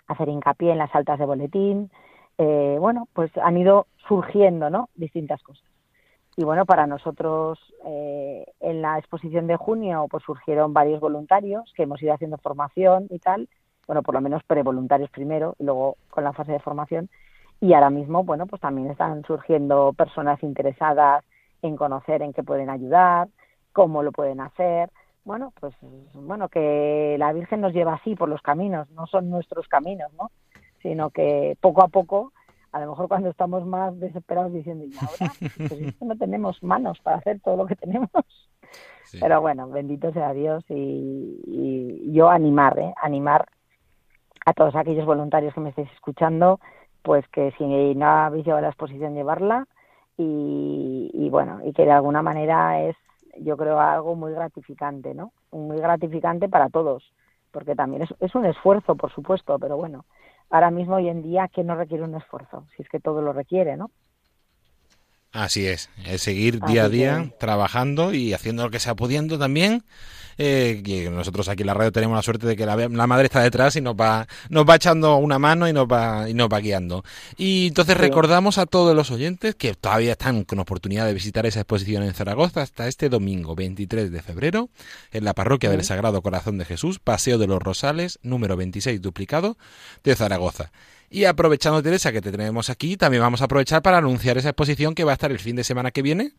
[0.07, 1.90] hacer hincapié en las altas de boletín,
[2.38, 4.88] eh, bueno, pues han ido surgiendo, ¿no?
[4.95, 5.64] Distintas cosas.
[6.37, 11.83] Y bueno, para nosotros eh, en la exposición de junio pues surgieron varios voluntarios que
[11.83, 13.49] hemos ido haciendo formación y tal,
[13.87, 17.11] bueno, por lo menos prevoluntarios primero y luego con la fase de formación.
[17.61, 21.25] Y ahora mismo, bueno, pues también están surgiendo personas interesadas
[21.62, 23.29] en conocer en qué pueden ayudar,
[23.73, 24.90] cómo lo pueden hacer.
[25.25, 25.75] Bueno, pues
[26.14, 30.31] bueno, que la Virgen nos lleva así por los caminos, no son nuestros caminos, ¿no?
[30.83, 32.33] Sino que poco a poco,
[32.73, 35.33] a lo mejor cuando estamos más desesperados diciendo, y ahora,
[35.68, 38.11] pues no tenemos manos para hacer todo lo que tenemos.
[39.05, 39.18] Sí.
[39.20, 42.94] Pero bueno, bendito sea Dios y, y yo animar, ¿eh?
[43.03, 43.46] animar
[44.46, 46.61] a todos aquellos voluntarios que me estéis escuchando,
[47.03, 49.66] pues que si no habéis llevado la exposición, llevarla
[50.16, 52.96] y, y bueno, y que de alguna manera es,
[53.38, 55.33] yo creo, algo muy gratificante, ¿no?
[55.53, 57.03] Muy gratificante para todos,
[57.53, 60.05] porque también es, es un esfuerzo, por supuesto, pero bueno,
[60.51, 62.66] ahora mismo hoy en día, ¿qué no requiere un esfuerzo?
[62.77, 63.90] Si es que todo lo requiere, ¿no?
[65.33, 68.94] Así es, es seguir Así día a que- día trabajando y haciendo lo que sea
[68.96, 69.85] pudiendo también.
[70.42, 73.26] Eh, que nosotros aquí en la radio tenemos la suerte de que la, la madre
[73.26, 76.48] está detrás y nos va, nos va echando una mano y nos va, y nos
[76.48, 77.05] va guiando.
[77.37, 78.00] Y entonces Sí.
[78.00, 82.14] recordamos a todos los oyentes que todavía están con oportunidad de visitar esa exposición en
[82.14, 84.70] Zaragoza hasta este domingo 23 de febrero
[85.12, 85.85] en la parroquia del.
[85.85, 89.59] Sagrado Corazón de Jesús, Paseo de los Rosales, número 26 duplicado
[90.05, 90.72] de Zaragoza.
[91.11, 94.94] Y aprovechando, Teresa, que te tenemos aquí, también vamos a aprovechar para anunciar esa exposición
[94.94, 96.33] que va a estar el fin de semana que viene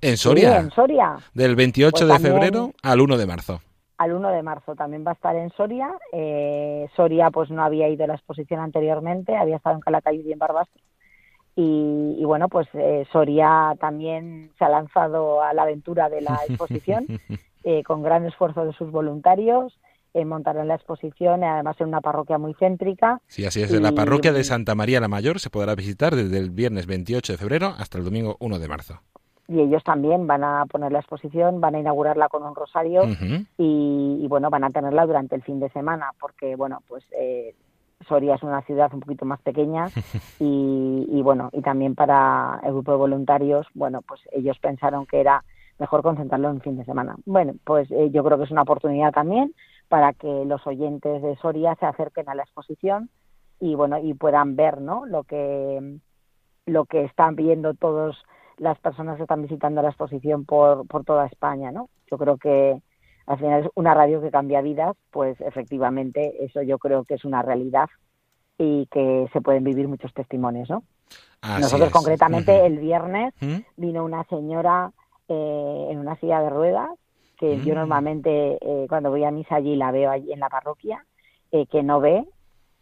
[0.00, 0.58] en Soria.
[0.58, 1.16] en Soria.
[1.34, 3.60] Del 28 Pues de febrero al 1 de marzo.
[3.98, 5.90] Al 1 de marzo también va a estar en Soria.
[6.12, 10.32] Eh, Soria pues no había ido a la exposición anteriormente, había estado en Calacayud y
[10.32, 10.82] en Barbastro.
[11.54, 16.38] Y, y bueno, pues eh, Soria también se ha lanzado a la aventura de la
[16.46, 17.06] exposición
[17.64, 19.78] eh, con gran esfuerzo de sus voluntarios.
[20.12, 23.20] Eh, montaron la exposición, eh, además en una parroquia muy céntrica.
[23.26, 23.70] Sí, así es.
[23.70, 27.34] En la parroquia de Santa María la Mayor se podrá visitar desde el viernes 28
[27.34, 29.00] de febrero hasta el domingo 1 de marzo.
[29.48, 33.02] Y ellos también van a poner la exposición, van a inaugurarla con un rosario.
[33.58, 37.54] Y, bueno, van a tenerla durante el fin de semana, porque bueno, pues eh,
[38.08, 39.86] Soria es una ciudad un poquito más pequeña
[40.40, 45.20] y, y, bueno, y también para el grupo de voluntarios, bueno, pues ellos pensaron que
[45.20, 45.44] era
[45.78, 47.16] mejor concentrarlo en fin de semana.
[47.24, 49.54] Bueno, pues eh, yo creo que es una oportunidad también
[49.88, 53.10] para que los oyentes de Soria se acerquen a la exposición
[53.60, 55.06] y bueno, y puedan ver, ¿no?
[55.06, 55.98] Lo que
[56.66, 58.16] lo que están viendo todos
[58.58, 61.88] las personas que están visitando la exposición por, por toda España, ¿no?
[62.10, 62.80] Yo creo que
[63.26, 67.24] al final es una radio que cambia vidas, pues efectivamente eso yo creo que es
[67.24, 67.88] una realidad
[68.58, 70.84] y que se pueden vivir muchos testimonios, ¿no?
[71.42, 71.92] Así Nosotros es.
[71.92, 73.62] concretamente el viernes Ujú.
[73.76, 74.92] vino una señora
[75.28, 76.88] eh, en una silla de ruedas,
[77.36, 77.78] que yo Mm.
[77.78, 81.04] normalmente eh, cuando voy a misa allí la veo allí en la parroquia,
[81.50, 82.24] eh, que no ve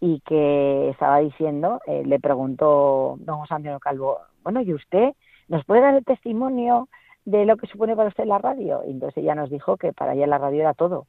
[0.00, 5.14] y que estaba diciendo, eh, le preguntó don José Antonio Calvo, bueno, ¿y usted
[5.48, 6.88] nos puede dar el testimonio
[7.24, 8.82] de lo que supone para usted la radio?
[8.86, 11.06] Y entonces ella nos dijo que para ella la radio era todo,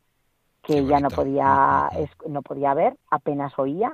[0.64, 1.90] que ella no podía,
[2.28, 3.94] no podía ver, apenas oía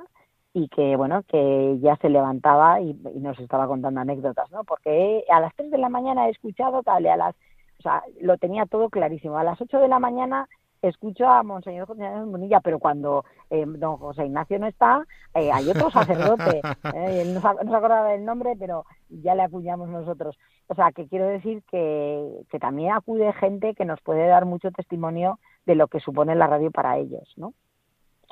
[0.54, 5.24] y que bueno que ya se levantaba y, y nos estaba contando anécdotas no porque
[5.30, 7.36] a las 3 de la mañana he escuchado tal y a las
[7.80, 9.38] o sea lo tenía todo clarísimo.
[9.38, 10.48] A las 8 de la mañana
[10.82, 15.52] escucho a monseñor José Ignacio Bonilla pero cuando eh, don José Ignacio no está eh,
[15.52, 16.62] hay otro sacerdote.
[16.94, 20.38] Eh, no, se acordaba del nombre pero ya le acuñamos nosotros.
[20.68, 24.72] O sea que quiero decir que, que también acude gente que nos puede dar mucho
[24.72, 27.54] testimonio de lo que supone la radio para ellos no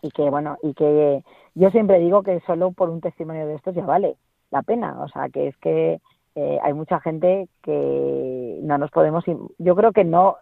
[0.01, 1.23] y que bueno y que
[1.55, 4.17] yo siempre digo que solo por un testimonio de estos ya vale
[4.51, 5.01] la pena.
[5.01, 6.01] O sea que es que
[6.35, 9.23] eh, hay mucha gente que no nos podemos
[9.57, 10.37] yo creo que no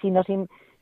[0.00, 0.26] si nos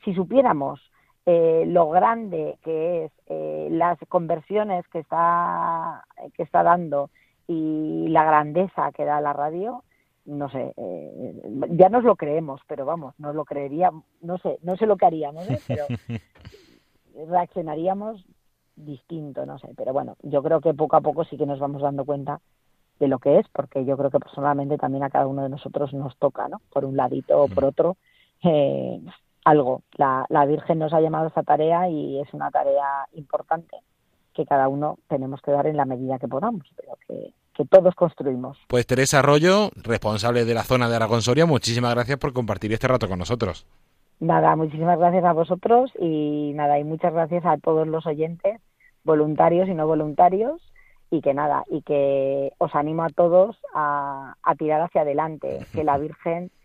[0.04, 0.80] si supiéramos
[1.26, 7.10] eh, lo grande que es eh, las conversiones que está que está dando
[7.46, 9.84] y la grandeza que da la radio
[10.24, 13.90] no sé eh, ya nos lo creemos pero vamos nos lo creería
[14.22, 15.60] no sé no sé lo que haríamos ¿eh?
[15.66, 15.86] pero
[17.28, 18.24] reaccionaríamos
[18.84, 21.82] distinto, no sé, pero bueno, yo creo que poco a poco sí que nos vamos
[21.82, 22.40] dando cuenta
[22.98, 25.92] de lo que es, porque yo creo que personalmente también a cada uno de nosotros
[25.94, 26.60] nos toca, ¿no?
[26.70, 27.96] Por un ladito o por otro,
[28.42, 29.00] eh,
[29.44, 29.83] algo.
[29.96, 33.76] La, la Virgen nos ha llamado a esta tarea y es una tarea importante
[34.35, 37.94] que cada uno tenemos que dar en la medida que podamos, pero que, que todos
[37.94, 38.59] construimos.
[38.68, 42.88] Pues Teresa Arroyo, responsable de la zona de Aragón Soria, muchísimas gracias por compartir este
[42.88, 43.66] rato con nosotros.
[44.20, 48.61] Nada, muchísimas gracias a vosotros y nada, y muchas gracias a todos los oyentes,
[49.03, 50.61] voluntarios y no voluntarios,
[51.11, 55.85] y que nada, y que os animo a todos a, a tirar hacia adelante, que
[55.85, 56.50] la Virgen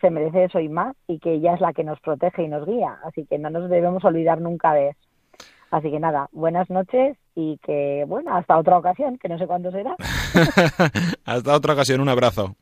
[0.00, 2.66] se merece eso y más, y que ella es la que nos protege y nos
[2.66, 5.00] guía, así que no nos debemos olvidar nunca de eso.
[5.70, 9.70] Así que nada, buenas noches y que, bueno, hasta otra ocasión, que no sé cuándo
[9.70, 9.94] será.
[11.24, 12.56] Hasta otra ocasión, un abrazo.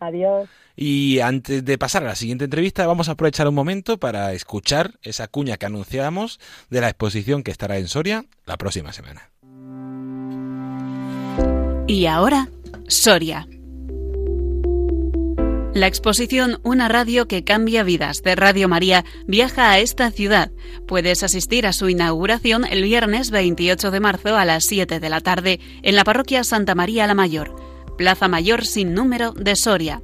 [0.00, 0.48] Adiós.
[0.74, 4.92] Y antes de pasar a la siguiente entrevista, vamos a aprovechar un momento para escuchar
[5.02, 6.40] esa cuña que anunciamos
[6.70, 9.30] de la exposición que estará en Soria la próxima semana.
[11.86, 12.48] Y ahora,
[12.88, 13.46] Soria.
[15.72, 20.50] La exposición Una radio que cambia vidas de Radio María viaja a esta ciudad.
[20.88, 25.20] Puedes asistir a su inauguración el viernes 28 de marzo a las 7 de la
[25.20, 27.54] tarde en la parroquia Santa María la Mayor,
[27.96, 30.02] Plaza Mayor sin número de Soria.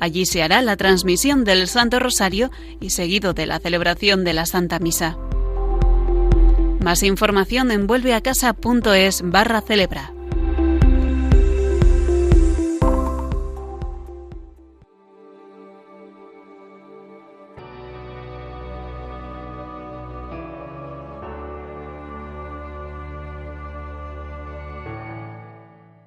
[0.00, 2.50] Allí se hará la transmisión del Santo Rosario
[2.80, 5.16] y seguido de la celebración de la Santa Misa.
[6.80, 10.12] Más información en vuelveacasa.es barra celebra.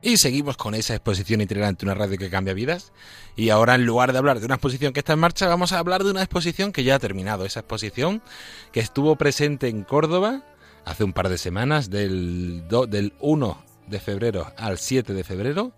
[0.08, 2.94] Y seguimos con esa exposición itinerante, una radio que cambia vidas.
[3.36, 5.80] Y ahora, en lugar de hablar de una exposición que está en marcha, vamos a
[5.80, 7.44] hablar de una exposición que ya ha terminado.
[7.44, 8.22] Esa exposición
[8.72, 10.44] que estuvo presente en Córdoba
[10.86, 15.74] hace un par de semanas, del, do- del 1 de febrero al 7 de febrero,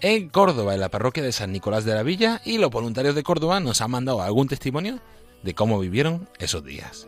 [0.00, 2.40] en Córdoba, en la parroquia de San Nicolás de la Villa.
[2.46, 5.00] Y los voluntarios de Córdoba nos han mandado algún testimonio
[5.42, 7.06] de cómo vivieron esos días.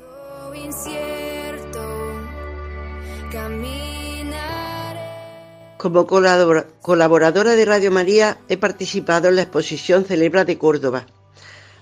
[5.79, 11.07] Como colaboradora de Radio María he participado en la exposición Celebra de Córdoba.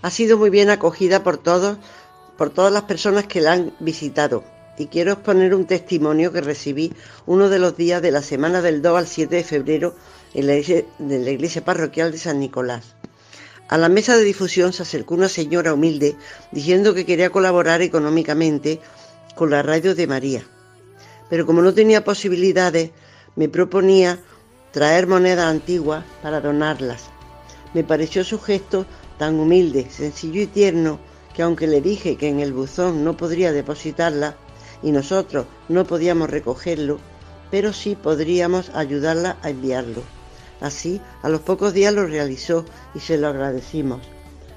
[0.03, 1.78] Ha sido muy bien acogida por todos,
[2.36, 4.44] por todas las personas que la han visitado.
[4.76, 6.92] Y quiero exponer un testimonio que recibí
[7.24, 9.94] uno de los días de la semana del 2 al 7 de febrero
[10.34, 12.97] en la iglesia parroquial de San Nicolás.
[13.68, 16.16] A la mesa de difusión se acercó una señora humilde
[16.53, 18.78] diciendo que quería colaborar económicamente
[19.34, 20.44] con la radio de María.
[21.30, 22.90] Pero como no tenía posibilidades,
[23.37, 24.18] me proponía
[24.72, 27.05] traer monedas antiguas para donarlas.
[27.74, 28.87] Me pareció su gesto
[29.18, 30.99] tan humilde, sencillo y tierno
[31.34, 34.37] que aunque le dije que en el buzón no podría depositarla
[34.82, 36.99] y nosotros no podíamos recogerlo,
[37.51, 40.03] pero sí podríamos ayudarla a enviarlo.
[40.61, 42.64] Así, a los pocos días lo realizó
[42.95, 44.01] y se lo agradecimos.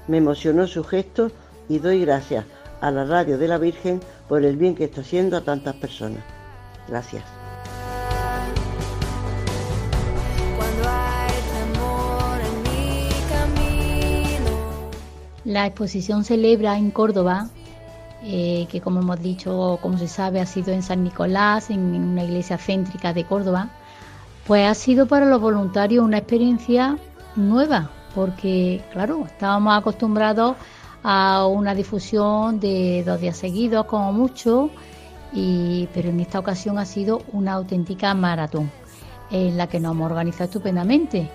[0.08, 1.30] Me emocionó su gesto
[1.68, 2.46] y doy gracias
[2.80, 6.24] a la radio de la Virgen por el bien que está haciendo a tantas personas.
[6.88, 7.39] Gracias.
[15.44, 17.48] La exposición celebra en Córdoba,
[18.22, 22.24] eh, que como hemos dicho, como se sabe, ha sido en San Nicolás, en una
[22.24, 23.70] iglesia céntrica de Córdoba
[24.50, 26.98] pues ha sido para los voluntarios una experiencia
[27.36, 30.56] nueva, porque claro, estábamos acostumbrados
[31.04, 34.70] a una difusión de dos días seguidos como mucho,
[35.32, 38.70] y, pero en esta ocasión ha sido una auténtica maratón,
[39.30, 41.30] en la que nos hemos organizado estupendamente,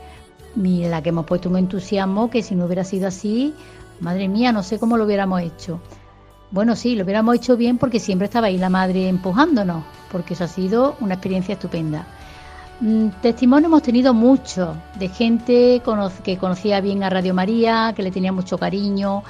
[0.62, 3.54] y en la que hemos puesto un entusiasmo que si no hubiera sido así,
[4.00, 5.80] madre mía, no sé cómo lo hubiéramos hecho.
[6.52, 10.44] Bueno, sí, lo hubiéramos hecho bien porque siempre estaba ahí la madre empujándonos, porque eso
[10.44, 12.06] ha sido una experiencia estupenda.
[12.82, 15.82] Mm, testimonio hemos tenido mucho de gente
[16.24, 19.24] que conocía bien a Radio María, que le tenía mucho cariño,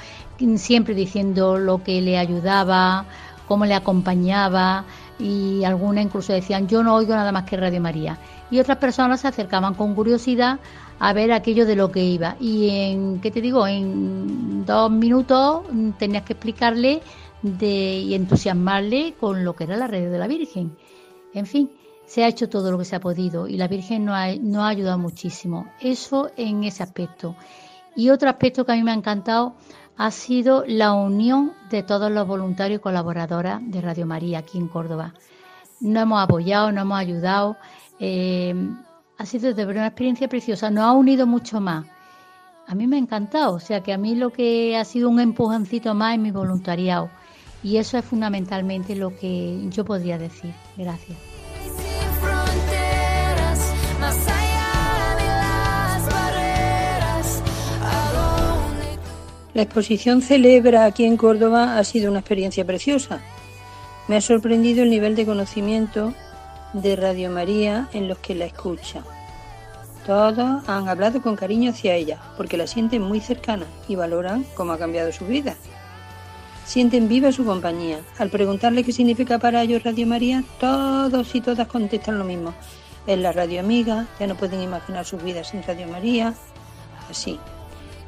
[0.56, 3.06] siempre diciendo lo que le ayudaba,
[3.46, 4.84] cómo le acompañaba
[5.18, 8.18] y algunas incluso decían yo no oigo nada más que Radio María
[8.50, 10.58] y otras personas se acercaban con curiosidad
[10.98, 15.62] a ver aquello de lo que iba y en qué te digo en dos minutos
[15.98, 17.02] tenías que explicarle
[17.42, 20.76] de, y entusiasmarle con lo que era la red de la Virgen
[21.34, 21.70] en fin
[22.06, 24.98] se ha hecho todo lo que se ha podido y la Virgen nos ha, ayudado
[24.98, 25.66] muchísimo.
[25.80, 27.34] Eso en ese aspecto.
[27.94, 29.54] Y otro aspecto que a mí me ha encantado
[29.96, 34.68] ha sido la unión de todos los voluntarios y colaboradoras de Radio María aquí en
[34.68, 35.14] Córdoba.
[35.80, 37.56] Nos hemos apoyado, nos hemos ayudado.
[37.98, 38.54] Eh,
[39.18, 40.70] ha sido de verdad una experiencia preciosa.
[40.70, 41.86] Nos ha unido mucho más.
[42.66, 43.54] A mí me ha encantado.
[43.54, 47.08] O sea que a mí lo que ha sido un empujoncito más en mi voluntariado.
[47.62, 50.52] Y eso es fundamentalmente lo que yo podría decir.
[50.76, 51.16] Gracias.
[59.54, 63.20] La exposición Celebra aquí en Córdoba ha sido una experiencia preciosa.
[64.06, 66.12] Me ha sorprendido el nivel de conocimiento
[66.82, 69.04] de Radio María en los que la escuchan.
[70.06, 74.72] Todos han hablado con cariño hacia ella porque la sienten muy cercana y valoran cómo
[74.72, 75.56] ha cambiado su vida.
[76.64, 78.00] Sienten viva su compañía.
[78.18, 82.54] Al preguntarle qué significa para ellos Radio María, todos y todas contestan lo mismo.
[83.06, 86.34] Es la radio amiga, ya no pueden imaginar sus vidas sin Radio María.
[87.08, 87.38] Así,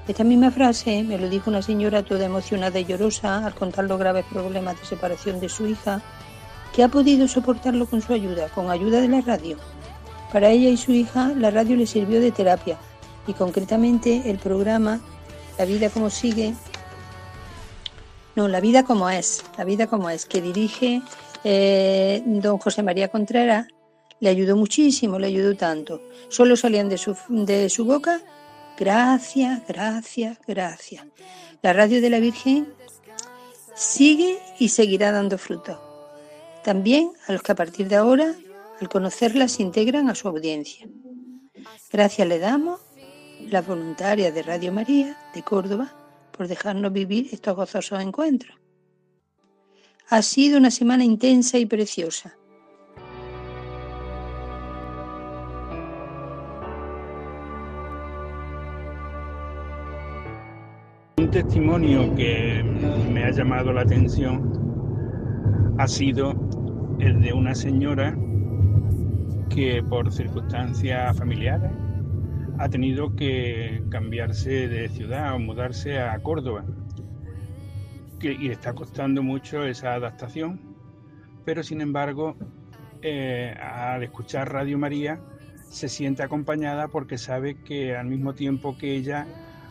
[0.08, 3.98] esta misma frase me lo dijo una señora toda emocionada y llorosa al contar los
[3.98, 6.02] graves problemas de separación de su hija,
[6.72, 9.56] que ha podido soportarlo con su ayuda, con ayuda de la radio.
[10.32, 12.78] Para ella y su hija la radio le sirvió de terapia
[13.26, 15.00] y concretamente el programa
[15.58, 16.54] La vida como sigue,
[18.36, 21.02] no, La vida como es, La vida como es, que dirige
[21.44, 23.66] eh, don José María Contreras,
[24.20, 26.00] le ayudó muchísimo, le ayudó tanto.
[26.28, 28.20] Solo salían de su, de su boca
[28.78, 31.04] Gracias, gracias, gracias.
[31.62, 32.72] La radio de la Virgen
[33.74, 35.87] sigue y seguirá dando fruto.
[36.68, 38.34] También a los que a partir de ahora,
[38.78, 40.86] al conocerla, se integran a su audiencia.
[41.90, 42.78] Gracias le damos,
[43.48, 45.90] la voluntaria de Radio María de Córdoba,
[46.30, 48.54] por dejarnos vivir estos gozosos encuentros.
[50.10, 52.36] Ha sido una semana intensa y preciosa
[61.16, 62.62] Un testimonio que
[63.10, 64.67] me ha llamado la atención
[65.78, 66.34] ha sido
[66.98, 68.16] el de una señora
[69.48, 71.70] que por circunstancias familiares
[72.58, 76.64] ha tenido que cambiarse de ciudad o mudarse a Córdoba.
[78.20, 80.60] y le está costando mucho esa adaptación,
[81.44, 82.36] pero sin embargo,
[83.00, 85.20] eh, al escuchar Radio María,
[85.70, 89.26] se siente acompañada porque sabe que al mismo tiempo que ella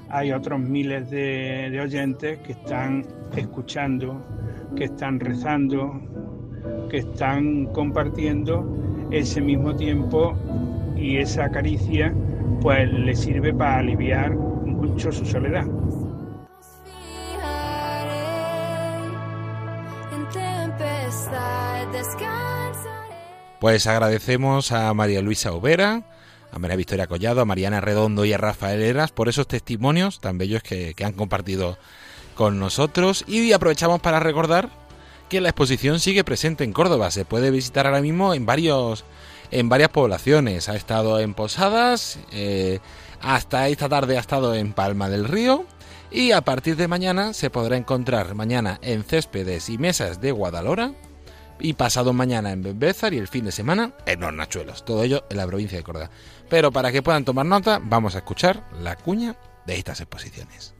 [0.09, 3.05] hay otros miles de, oyentes que están
[3.35, 4.25] escuchando,
[4.75, 6.01] que están rezando,
[6.89, 8.65] que están compartiendo
[9.11, 10.35] ese mismo tiempo
[10.95, 12.13] y esa caricia
[12.61, 15.65] pues le sirve para aliviar mucho su soledad.
[23.59, 26.03] Pues agradecemos a María Luisa Overa,
[26.51, 30.37] a María Victoria Collado, a Mariana Redondo y a Rafael Eras por esos testimonios tan
[30.37, 31.77] bellos que han compartido
[32.37, 34.69] con nosotros y aprovechamos para recordar
[35.27, 37.11] que la exposición sigue presente en Córdoba.
[37.11, 39.03] Se puede visitar ahora mismo en varios
[39.51, 40.69] en varias poblaciones.
[40.69, 42.79] Ha estado en Posadas, eh,
[43.21, 45.65] hasta esta tarde ha estado en Palma del Río
[46.11, 50.93] y a partir de mañana se podrá encontrar mañana en Céspedes y Mesas de Guadalhora
[51.59, 54.85] y pasado mañana en Bembézar y el fin de semana en Hornachuelos.
[54.85, 56.11] Todo ello en la provincia de Córdoba.
[56.49, 59.35] Pero para que puedan tomar nota, vamos a escuchar la cuña
[59.65, 60.73] de estas exposiciones.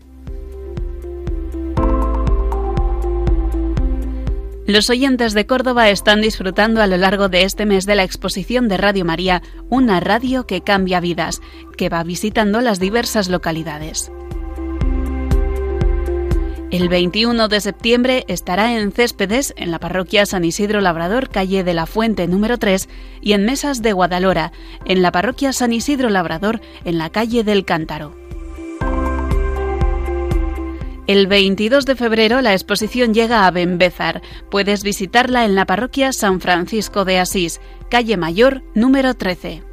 [4.67, 8.67] Los oyentes de Córdoba están disfrutando a lo largo de este mes de la exposición
[8.67, 11.41] de Radio María, una radio que cambia vidas,
[11.77, 14.11] que va visitando las diversas localidades.
[16.69, 21.73] El 21 de septiembre estará en Céspedes, en la parroquia San Isidro Labrador, calle de
[21.73, 22.89] la Fuente número 3,
[23.21, 24.51] y en Mesas de Guadalhora,
[24.83, 28.26] en la parroquia San Isidro Labrador, en la calle del Cántaro.
[31.07, 34.21] El 22 de febrero la exposición llega a Bembézar.
[34.51, 39.63] Puedes visitarla en la parroquia San Francisco de Asís, calle Mayor número 13.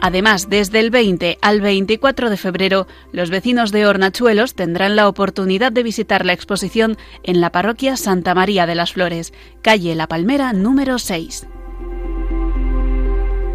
[0.00, 5.72] Además, desde el 20 al 24 de febrero, los vecinos de Hornachuelos tendrán la oportunidad
[5.72, 10.54] de visitar la exposición en la parroquia Santa María de las Flores, calle La Palmera
[10.54, 11.46] número 6.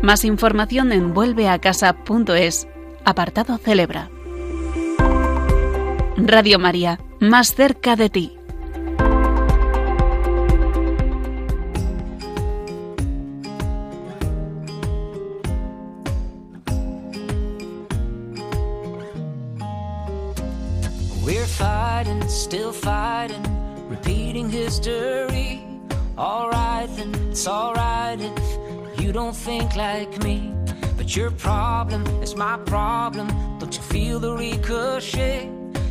[0.03, 2.67] Más información en vuelveacasa.es,
[3.05, 4.11] apartado Celebra.
[6.18, 8.38] Radio María, más cerca de ti.
[21.26, 23.43] We're fighting, still fighting,
[23.89, 25.61] repeating history.
[26.18, 30.53] Alright then, it's alright if you don't think like me.
[30.95, 33.28] But your problem is my problem.
[33.59, 35.49] Don't you feel the ricochet?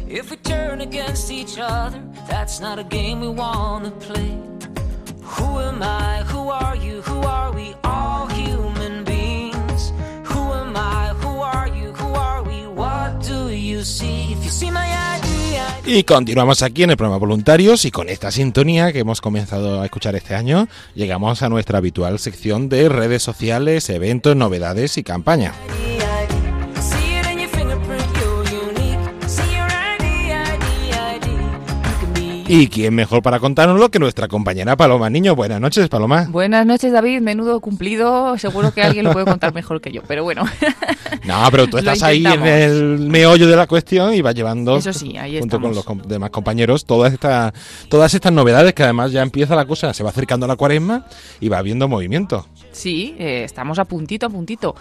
[0.08, 4.38] If we turn against each other, that's not a game we wanna play.
[5.22, 6.22] Who am I?
[6.28, 7.02] Who are you?
[7.02, 7.74] Who are we?
[7.84, 9.92] All human beings.
[10.24, 11.14] Who am I?
[11.22, 11.92] Who are you?
[11.92, 12.66] Who are we?
[12.66, 14.32] What do you see?
[14.32, 14.84] If you see my
[15.86, 19.84] Y continuamos aquí en el programa Voluntarios y con esta sintonía que hemos comenzado a
[19.84, 25.52] escuchar este año, llegamos a nuestra habitual sección de redes sociales, eventos, novedades y campaña.
[32.46, 35.34] Y quién mejor para contárnoslo que nuestra compañera Paloma Niño.
[35.34, 36.26] Buenas noches, Paloma.
[36.28, 37.22] Buenas noches, David.
[37.22, 38.36] Menudo cumplido.
[38.36, 40.44] Seguro que alguien lo puede contar mejor que yo, pero bueno.
[41.24, 44.92] No, pero tú estás ahí en el meollo de la cuestión y vas llevando, Eso
[44.92, 47.54] sí, ahí junto con los com- demás compañeros, todas estas,
[47.88, 51.06] todas estas novedades que además ya empieza la cosa, se va acercando la cuaresma
[51.40, 52.46] y va habiendo movimiento.
[52.72, 54.74] Sí, eh, estamos a puntito, a puntito.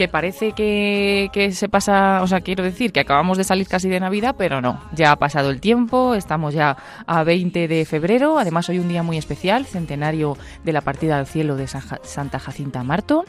[0.00, 4.00] Que parece que, se pasa, o sea, quiero decir que acabamos de salir casi de
[4.00, 8.66] Navidad, pero no, ya ha pasado el tiempo, estamos ya a 20 de febrero, además
[8.70, 13.26] hoy un día muy especial, centenario de la partida al cielo de Santa Jacinta Marto,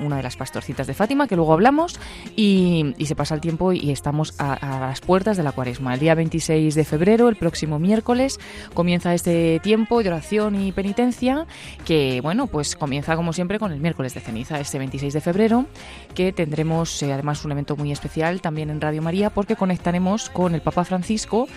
[0.00, 1.98] una de las pastorcitas de Fátima, que luego hablamos,
[2.34, 5.94] y, se pasa el tiempo y estamos a, a las puertas de la cuaresma.
[5.94, 8.40] El día 26 de febrero, el próximo miércoles,
[8.74, 11.46] comienza este tiempo de oración y penitencia,
[11.84, 15.66] que bueno, pues comienza como siempre con el miércoles de ceniza, este 26 de febrero,
[16.14, 20.54] que tendremos eh, además un evento muy especial también en Radio María, porque conectaremos con
[20.54, 21.48] el Papa Francisco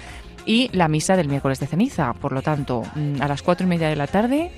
[0.46, 2.14] y la misa del miércoles de ceniza.
[2.14, 4.52] Por lo tanto, mm, a las cuatro y media de la tarde,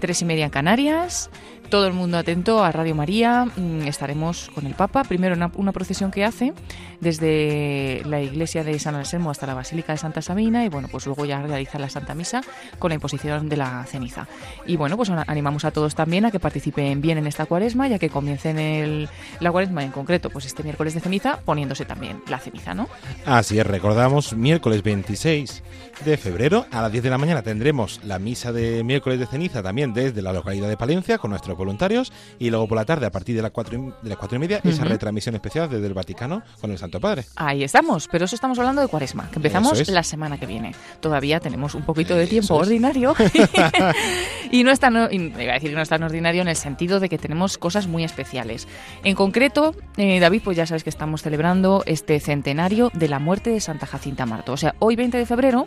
[0.00, 1.30] tres y media en Canarias.
[1.70, 3.44] Todo el mundo atento a Radio María.
[3.44, 5.04] mm, Estaremos con el Papa.
[5.04, 6.52] Primero una, procesión que hace
[7.00, 11.06] desde la iglesia de San Anselmo hasta la Basílica de Santa Sabina y bueno, pues
[11.06, 12.42] luego ya realiza la Santa Misa
[12.80, 14.26] con la imposición de la ceniza.
[14.66, 18.00] Y bueno, pues animamos a todos también a que participen bien en esta cuaresma, ya
[18.00, 19.08] que comiencen el,
[19.38, 22.88] la cuaresma en concreto, pues este miércoles de ceniza, poniéndose también la ceniza, ¿no?
[23.24, 25.62] Así es, recordamos, miércoles 26
[26.04, 29.62] de febrero a las 10 de la mañana tendremos la misa de miércoles de ceniza
[29.62, 33.10] también desde la localidad de Palencia con nuestros voluntarios y luego por la tarde a
[33.10, 35.94] partir de las 4 y, de las cuatro y media esa retransmisión especial desde el
[35.94, 37.24] Vaticano con el Santo Padre.
[37.36, 39.88] Ahí estamos, pero eso estamos hablando de cuaresma, que empezamos es.
[39.88, 40.74] la semana que viene.
[41.00, 42.68] Todavía tenemos un poquito de tiempo es.
[42.68, 43.14] ordinario
[44.50, 47.00] y no es tan, iba a decir que no es tan ordinario en el sentido
[47.00, 48.68] de que tenemos cosas muy especiales.
[49.04, 53.50] En concreto, eh, David, pues ya sabes que estamos celebrando este centenario de la muerte
[53.50, 54.52] de Santa Jacinta Marto.
[54.52, 55.66] O sea, hoy 20 de febrero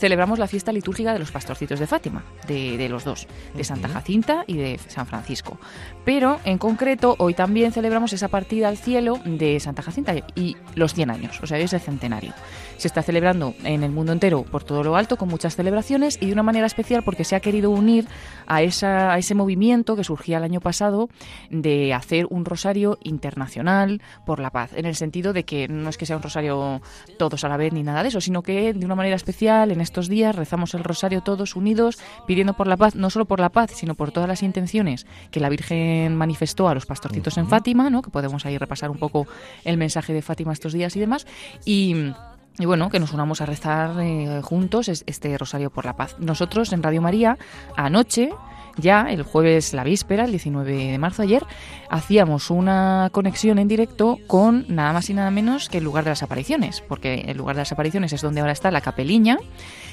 [0.00, 3.88] celebramos la fiesta litúrgica de los pastorcitos de Fátima, de, de los dos, de Santa
[3.88, 5.58] Jacinta y de San Francisco.
[6.04, 10.94] Pero en concreto, hoy también celebramos esa partida al cielo de Santa Jacinta y los
[10.94, 12.32] 100 años, o sea, es el centenario.
[12.78, 16.26] Se está celebrando en el mundo entero por todo lo alto, con muchas celebraciones y
[16.26, 18.06] de una manera especial porque se ha querido unir
[18.46, 21.10] a, esa, a ese movimiento que surgía el año pasado
[21.50, 25.98] de hacer un rosario internacional por la paz, en el sentido de que no es
[25.98, 26.80] que sea un rosario
[27.18, 29.82] todos a la vez ni nada de eso, sino que de una manera especial en
[29.90, 33.48] estos días rezamos el rosario todos unidos, pidiendo por la paz, no solo por la
[33.48, 37.90] paz, sino por todas las intenciones que la Virgen manifestó a los pastorcitos en Fátima,
[37.90, 38.00] ¿no?
[38.00, 39.26] que podemos ahí repasar un poco
[39.64, 41.26] el mensaje de Fátima estos días y demás.
[41.64, 42.12] Y
[42.58, 46.16] y bueno, que nos unamos a rezar eh, juntos este Rosario por la Paz.
[46.18, 47.38] Nosotros en Radio María,
[47.74, 48.30] anoche,
[48.76, 51.44] ya el jueves, la víspera, el 19 de marzo ayer,
[51.88, 56.10] hacíamos una conexión en directo con nada más y nada menos que el lugar de
[56.10, 59.38] las apariciones, porque el lugar de las apariciones es donde ahora está la capeliña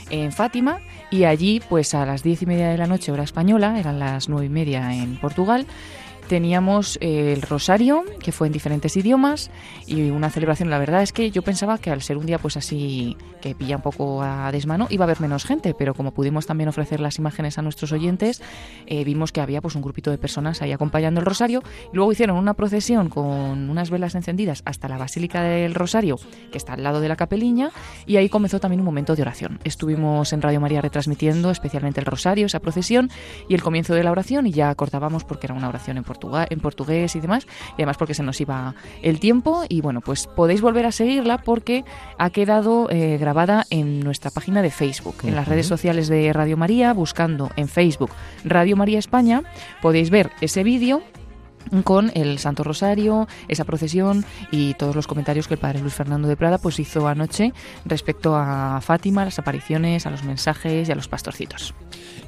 [0.10, 0.80] en Fátima
[1.12, 4.30] y allí pues a las diez y media de la noche hora española, eran las
[4.30, 5.66] nueve y media en Portugal,
[6.28, 9.50] teníamos eh, el rosario, que fue en diferentes idiomas,
[9.86, 10.70] y una celebración.
[10.70, 13.78] La verdad es que yo pensaba que al ser un día pues así que pilla
[13.78, 17.18] un poco a desmano, iba a haber menos gente, pero como pudimos también ofrecer las
[17.18, 18.42] imágenes a nuestros oyentes,
[18.86, 21.64] eh, vimos que había pues un grupito de personas ahí acompañando el rosario.
[21.94, 26.18] Luego hicieron una procesión con unas velas encendidas hasta la Basílica del Rosario,
[26.52, 27.72] que está al lado de la capeliña,
[28.06, 29.60] y ahí comenzó también un momento de oración.
[29.64, 33.10] Estuvimos en Radio María retransmitiendo especialmente el rosario, esa procesión,
[33.48, 36.04] y el comienzo de la oración, y ya cortábamos porque era una oración en
[36.50, 39.64] en portugués y demás, y además porque se nos iba el tiempo.
[39.70, 41.84] Y bueno, pues podéis volver a seguirla porque
[42.18, 46.58] ha quedado eh, grabada en nuestra página de Facebook, en las redes sociales de Radio
[46.58, 48.12] María, buscando en Facebook
[48.44, 49.44] Radio María España,
[49.82, 51.02] podéis ver ese vídeo
[51.84, 56.28] con el Santo Rosario, esa procesión y todos los comentarios que el padre Luis Fernando
[56.28, 57.54] de Prada pues hizo anoche
[57.86, 61.74] respecto a Fátima, las apariciones, a los mensajes y a los pastorcitos.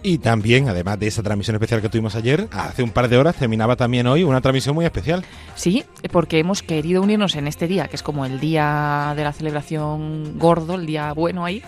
[0.01, 3.35] Y también, además de esa transmisión especial que tuvimos ayer, hace un par de horas
[3.35, 5.25] terminaba también hoy una transmisión muy especial.
[5.55, 9.33] Sí, porque hemos querido unirnos en este día, que es como el día de la
[9.33, 11.61] celebración gordo, el día bueno ahí,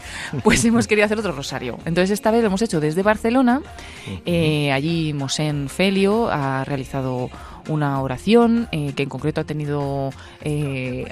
[0.43, 1.77] pues hemos querido hacer otro rosario.
[1.85, 3.61] Entonces esta vez lo hemos hecho desde Barcelona,
[4.25, 7.29] eh, allí Mosén Felio ha realizado
[7.67, 11.11] una oración eh, que en concreto ha tenido eh,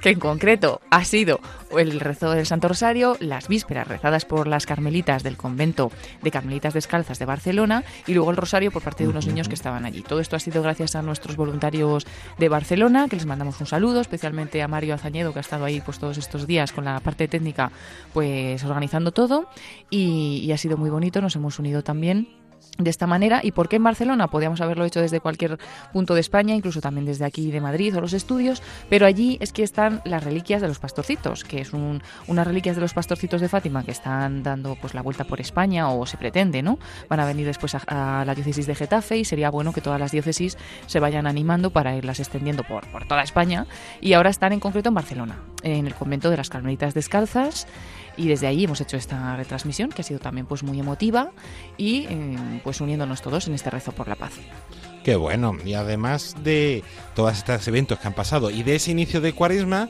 [0.00, 1.40] que en concreto ha sido
[1.76, 5.90] el rezo del Santo Rosario, las vísperas rezadas por las carmelitas del convento
[6.22, 9.54] de Carmelitas Descalzas de Barcelona y luego el rosario por parte de unos niños que
[9.54, 10.02] estaban allí.
[10.02, 12.06] Todo esto ha sido gracias a nuestros voluntarios
[12.38, 15.80] de Barcelona, que les mandamos un saludo, especialmente a Mario Azañedo, que ha estado ahí
[15.80, 17.70] pues todos estos días con la parte técnica,
[18.12, 19.48] pues organizando todo
[19.90, 21.20] y, y ha sido muy bonito.
[21.20, 22.37] Nos hemos unido también
[22.78, 23.40] de esta manera.
[23.42, 24.28] ¿Y por qué en Barcelona?
[24.28, 25.58] Podíamos haberlo hecho desde cualquier
[25.92, 29.52] punto de España, incluso también desde aquí de Madrid o los estudios, pero allí es
[29.52, 33.40] que están las reliquias de los pastorcitos, que es un, unas reliquias de los pastorcitos
[33.40, 36.78] de Fátima que están dando pues la vuelta por España o se pretende, ¿no?
[37.08, 40.12] Van a venir después a, la diócesis de Getafe y sería bueno que todas las
[40.12, 40.56] diócesis
[40.86, 43.66] se vayan animando para irlas extendiendo por, por toda España
[44.00, 47.66] y ahora están en concreto en Barcelona, en el convento de las Carmelitas Descalzas
[48.18, 51.30] y desde ahí hemos hecho esta retransmisión que ha sido también pues muy emotiva
[51.76, 54.32] y eh, pues uniéndonos todos en este rezo por la paz.
[55.04, 56.82] Qué bueno, y además de
[57.14, 59.88] todos estos eventos que han pasado y de ese inicio de cuaresma,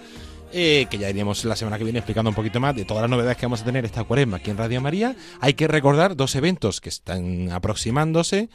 [0.52, 3.10] eh, que ya iremos la semana que viene explicando un poquito más de todas las
[3.10, 6.34] novedades que vamos a tener esta cuaresma aquí en Radio María, hay que recordar dos
[6.36, 8.48] eventos que están aproximándose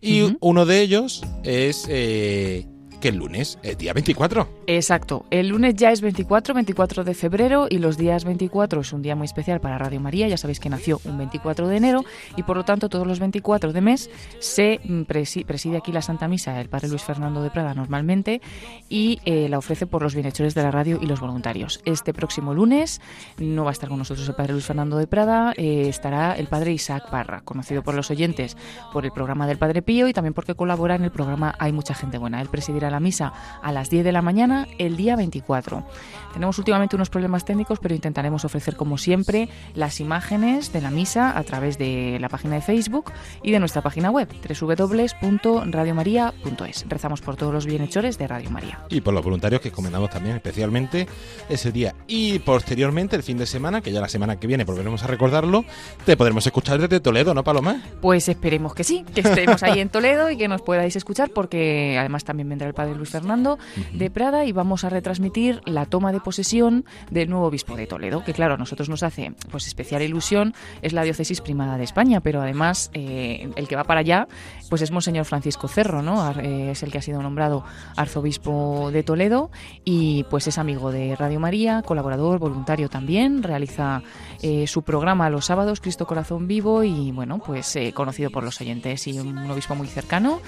[0.00, 2.66] y uno de ellos es eh,
[3.00, 4.46] que el lunes, el día 24.
[4.66, 9.02] Exacto, el lunes ya es 24, 24 de febrero y los días 24 es un
[9.02, 12.04] día muy especial para Radio María, ya sabéis que nació un 24 de enero
[12.36, 16.28] y por lo tanto todos los 24 de mes se mm, preside aquí la Santa
[16.28, 18.40] Misa el Padre Luis Fernando de Prada normalmente
[18.88, 21.80] y eh, la ofrece por los bienhechores de la radio y los voluntarios.
[21.84, 23.00] Este próximo lunes
[23.38, 26.48] no va a estar con nosotros el Padre Luis Fernando de Prada, eh, estará el
[26.48, 28.56] Padre Isaac Parra, conocido por los oyentes
[28.92, 31.94] por el programa del Padre Pío y también porque colabora en el programa Hay mucha
[31.94, 32.40] gente buena.
[32.42, 33.32] Él presidirá la misa
[33.62, 35.84] a las 10 de la mañana el día 24.
[36.32, 41.36] Tenemos últimamente unos problemas técnicos, pero intentaremos ofrecer como siempre las imágenes de la misa
[41.36, 43.12] a través de la página de Facebook
[43.42, 46.86] y de nuestra página web www.radiomaria.es.
[46.88, 48.80] Rezamos por todos los bienhechores de Radio María.
[48.88, 51.08] Y por los voluntarios que encomendamos también especialmente
[51.48, 51.94] ese día.
[52.06, 55.64] Y posteriormente, el fin de semana, que ya la semana que viene volveremos a recordarlo,
[56.04, 57.82] te podremos escuchar desde Toledo, ¿no, Paloma?
[58.00, 61.96] Pues esperemos que sí, que estemos ahí en Toledo y que nos podáis escuchar, porque
[61.98, 63.58] además también vendrá el Padre Luis Fernando
[63.92, 68.24] de Prada y vamos a retransmitir la toma de posesión del nuevo obispo de Toledo,
[68.24, 72.22] que claro, a nosotros nos hace pues especial ilusión, es la diócesis primada de España,
[72.22, 74.28] pero además eh, el que va para allá
[74.70, 76.30] pues es Monseñor Francisco Cerro, ¿no?
[76.40, 77.64] Eh, es el que ha sido nombrado
[77.96, 79.50] arzobispo de Toledo
[79.84, 84.02] y pues es amigo de Radio María, colaborador, voluntario también, realiza
[84.40, 89.06] eh, su programa los sábados, Cristo Corazón Vivo, y bueno, pues conocido por los oyentes
[89.06, 90.40] y un obispo muy cercano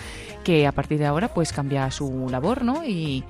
[0.44, 2.84] que a partir de ahora pues cambia su labor, ¿no?
[2.84, 3.24] Y,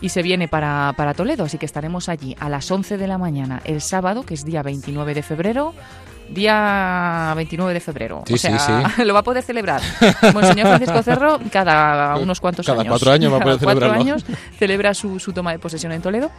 [0.00, 3.18] y se viene para, para Toledo, así que estaremos allí a las 11 de la
[3.18, 5.74] mañana el sábado, que es día 29 de febrero,
[6.28, 8.22] día 29 de febrero.
[8.26, 9.04] Sí, o sea, sí, sí.
[9.04, 9.80] lo va a poder celebrar.
[10.34, 12.90] Monseñor Francisco Cerro cada unos cuantos Cada años.
[12.90, 14.24] cuatro años va a poder Cada cuatro años
[14.58, 16.30] celebra su, su toma de posesión en Toledo.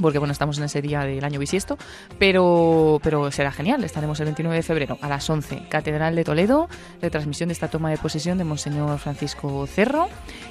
[0.00, 1.76] Porque bueno, estamos en ese día del año bisiesto,
[2.18, 3.84] pero, pero será genial.
[3.84, 6.68] Estaremos el 29 de febrero a las 11, Catedral de Toledo,
[7.00, 10.08] retransmisión de esta toma de posesión de Monseñor Francisco Cerro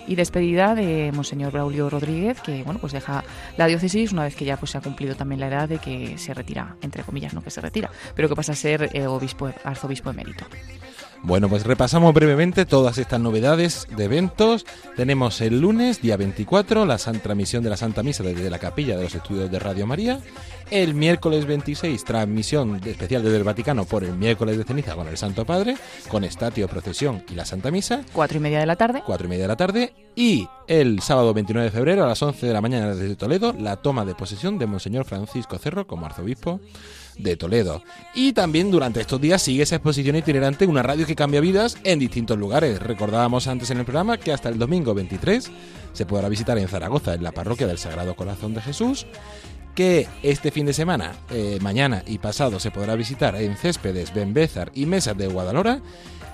[0.08, 3.24] y despedida de Monseñor Braulio Rodríguez, que bueno, pues deja
[3.58, 6.18] la diócesis una vez que ya pues se ha cumplido también la edad de que
[6.18, 9.50] se retira, entre comillas, no que se retira, pero que pasa a ser eh, obispo,
[9.64, 10.45] arzobispo emérito.
[11.24, 14.65] Bueno, pues repasamos brevemente todas estas novedades de eventos.
[14.95, 19.03] Tenemos el lunes, día 24, la transmisión de la Santa Misa desde la capilla de
[19.03, 20.20] los estudios de Radio María.
[20.70, 25.18] El miércoles 26, transmisión especial desde el Vaticano por el miércoles de ceniza con el
[25.18, 25.76] Santo Padre,
[26.09, 28.01] con estatio, procesión y la Santa Misa.
[28.13, 29.01] Cuatro y media de la tarde.
[29.05, 29.93] Cuatro y media de la tarde.
[30.15, 33.78] Y el sábado 29 de febrero a las 11 de la mañana desde Toledo, la
[33.78, 36.59] toma de posesión de Monseñor Francisco Cerro como arzobispo
[37.18, 37.84] de Toledo.
[38.13, 41.99] Y también durante estos días sigue esa exposición itinerante, una radio que cambia vidas en
[41.99, 42.80] distintos lugares.
[42.82, 45.51] Recordábamos antes en el programa que hasta el domingo 23
[45.93, 49.05] se podrá visitar en Zaragoza, en la parroquia del Sagrado Corazón de Jesús
[49.78, 54.72] que este fin de semana, eh, mañana y pasado, se podrá visitar en Céspedes, Benbézar
[54.74, 55.82] y Mesas de Guadalhora.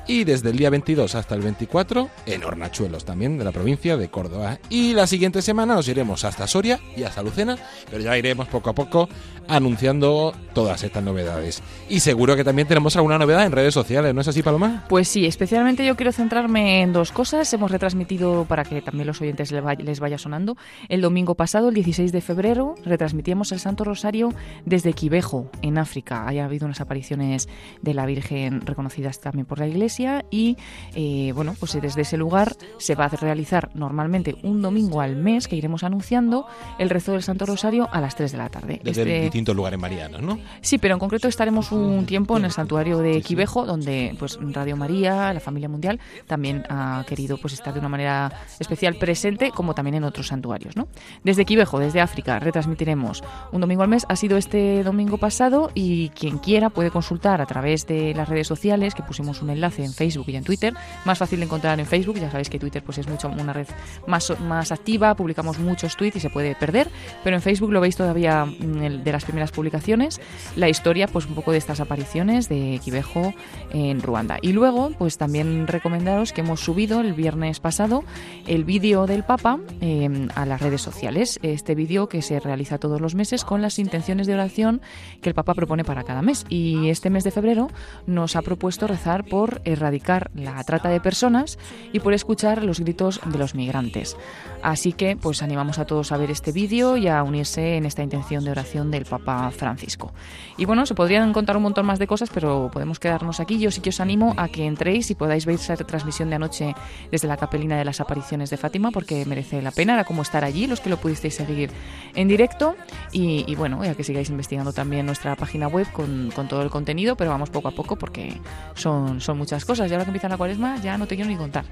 [0.07, 4.09] Y desde el día 22 hasta el 24 en Hornachuelos, también de la provincia de
[4.09, 4.59] Córdoba.
[4.69, 7.57] Y la siguiente semana nos iremos hasta Soria y hasta Lucena,
[7.91, 9.09] pero ya iremos poco a poco
[9.47, 11.61] anunciando todas estas novedades.
[11.89, 14.85] Y seguro que también tenemos alguna novedad en redes sociales, ¿no es así, Paloma?
[14.89, 17.51] Pues sí, especialmente yo quiero centrarme en dos cosas.
[17.53, 20.55] Hemos retransmitido, para que también los oyentes les vaya sonando,
[20.89, 24.29] el domingo pasado, el 16 de febrero, retransmitíamos el Santo Rosario
[24.65, 26.27] desde Quivejo, en África.
[26.27, 27.49] Haya habido unas apariciones
[27.81, 30.57] de la Virgen reconocidas también por la Iglesia y,
[30.95, 35.47] eh, bueno, pues desde ese lugar se va a realizar normalmente un domingo al mes,
[35.47, 36.45] que iremos anunciando,
[36.79, 38.79] el rezo del Santo Rosario a las 3 de la tarde.
[38.83, 40.37] Desde Este- distintos lugares marianos, ¿no?
[40.61, 44.77] Sí, pero en concreto estaremos un tiempo en el santuario de Quivejo, donde pues Radio
[44.77, 49.73] María, la familia mundial, también ha querido pues estar de una manera especial presente, como
[49.73, 50.87] también en otros santuarios, ¿no?
[51.23, 54.05] Desde Quivejo, desde África, retransmitiremos un domingo al mes.
[54.07, 58.45] Ha sido este domingo pasado y quien quiera puede consultar a través de las redes
[58.45, 60.75] sociales, que pusimos un enlace en Facebook y en Twitter.
[61.05, 63.67] Más fácil de encontrar en Facebook, ya sabéis que Twitter pues es mucho una red
[64.05, 66.87] más, más activa, publicamos muchos tweets y se puede perder,
[67.23, 70.21] pero en Facebook lo veis todavía mm, de las primeras publicaciones,
[70.55, 73.33] la historia pues un poco de estas apariciones de Quivejo
[73.71, 74.37] en Ruanda.
[74.41, 78.03] Y luego pues también recomendaros que hemos subido el viernes pasado
[78.47, 81.39] el vídeo del Papa eh, a las redes sociales.
[81.41, 84.81] Este vídeo que se realiza todos los meses con las intenciones de oración
[85.21, 86.45] que el Papa propone para cada mes.
[86.49, 87.69] Y este mes de febrero
[88.05, 91.57] nos ha propuesto rezar por erradicar la trata de personas
[91.91, 94.17] y por escuchar los gritos de los migrantes.
[94.61, 98.03] Así que pues animamos a todos a ver este vídeo y a unirse en esta
[98.03, 100.13] intención de oración del Francisco.
[100.57, 103.59] Y bueno, se podrían contar un montón más de cosas, pero podemos quedarnos aquí.
[103.59, 106.75] Yo sí que os animo a que entréis y podáis ver esa transmisión de anoche
[107.11, 109.93] desde la capelina de las apariciones de Fátima, porque merece la pena.
[109.93, 111.71] Era como estar allí, los que lo pudisteis seguir
[112.15, 112.75] en directo.
[113.11, 116.69] Y, y bueno, ya que sigáis investigando también nuestra página web con, con todo el
[116.69, 118.39] contenido, pero vamos poco a poco porque
[118.75, 119.89] son, son muchas cosas.
[119.89, 121.65] Y ahora que empieza la cuaresma, ya no te quiero ni contar.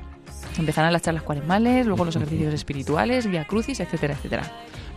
[0.57, 4.43] Empezarán las charlas cuaresmales, luego los ejercicios espirituales, vía crucis, etcétera, etcétera.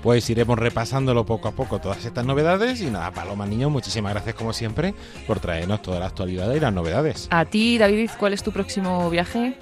[0.05, 4.35] Pues iremos repasándolo poco a poco todas estas novedades y nada, Paloma Niño, muchísimas gracias
[4.35, 4.93] como siempre
[5.27, 7.27] por traernos toda la actualidad y las novedades.
[7.31, 9.57] A ti, David, ¿cuál es tu próximo viaje?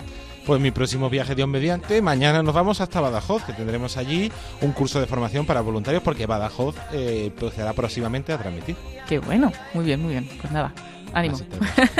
[0.45, 4.73] Pues mi próximo viaje Dios mediante, mañana nos vamos hasta Badajoz, que tendremos allí un
[4.73, 8.75] curso de formación para voluntarios porque Badajoz eh, procederá próximamente a transmitir.
[9.09, 10.29] Qué bueno, muy bien, muy bien.
[10.41, 10.75] Pues nada,
[11.13, 11.39] ánimo.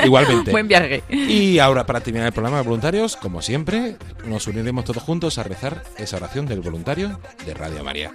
[0.03, 0.51] Igualmente.
[0.51, 1.03] Buen viaje.
[1.09, 5.43] Y ahora para terminar el programa de voluntarios, como siempre, nos uniremos todos juntos a
[5.43, 8.11] rezar esa oración del voluntario de Radio María.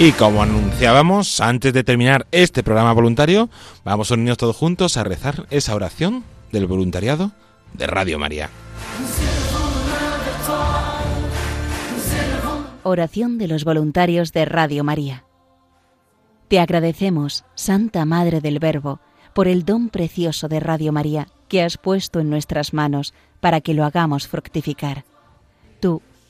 [0.00, 3.50] Y como anunciábamos, antes de terminar este programa voluntario,
[3.84, 6.22] vamos a unirnos todos juntos a rezar esa oración
[6.52, 7.32] del voluntariado
[7.74, 8.48] de Radio María.
[12.84, 15.24] Oración de los voluntarios de Radio María.
[16.46, 19.00] Te agradecemos, Santa Madre del Verbo,
[19.34, 23.74] por el don precioso de Radio María que has puesto en nuestras manos para que
[23.74, 25.04] lo hagamos fructificar.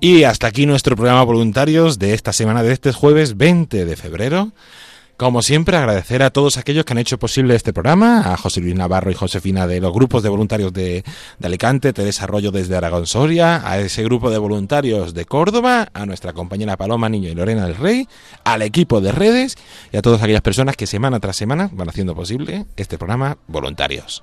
[0.00, 4.52] Y hasta aquí nuestro programa voluntarios de esta semana de este jueves 20 de febrero.
[5.16, 8.74] Como siempre, agradecer a todos aquellos que han hecho posible este programa, a José Luis
[8.74, 11.04] Navarro y Josefina de los grupos de voluntarios de,
[11.42, 16.34] Alicante, Teresa Arroyo desde Aragón Soria, a ese grupo de voluntarios de Córdoba, a nuestra
[16.34, 18.06] compañera Paloma Niño y Lorena del Rey,
[18.44, 19.56] al equipo de redes
[19.90, 24.22] y a todas aquellas personas que semana tras semana van haciendo posible este programa voluntarios.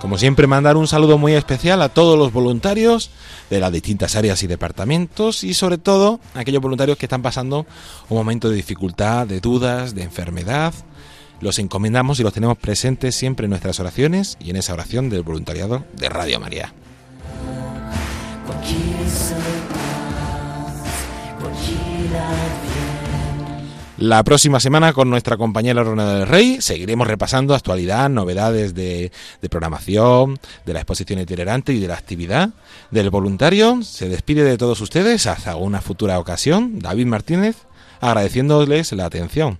[0.00, 3.10] Como siempre, mandar un saludo muy especial a todos los voluntarios
[3.50, 7.66] de las distintas áreas y departamentos y sobre todo a aquellos voluntarios que están pasando
[8.08, 10.72] un momento de dificultad, de dudas, de enfermedad.
[11.40, 15.22] Los encomendamos y los tenemos presentes siempre en nuestras oraciones y en esa oración del
[15.22, 16.72] voluntariado de Radio María.
[24.00, 29.48] La próxima semana con nuestra compañera Lorena del Rey seguiremos repasando actualidad, novedades de, de,
[29.50, 32.48] programación, de la exposición itinerante y de la actividad
[32.90, 33.82] del voluntario.
[33.82, 37.56] Se despide de todos ustedes hasta una futura ocasión, David Martínez,
[38.00, 39.58] agradeciéndoles la atención.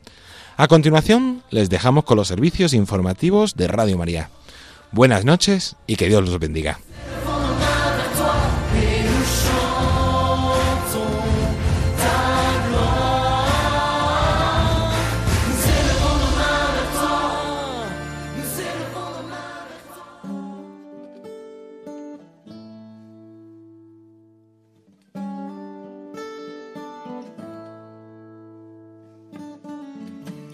[0.57, 4.31] A continuación, les dejamos con los servicios informativos de Radio María.
[4.91, 6.81] Buenas noches y que Dios los bendiga.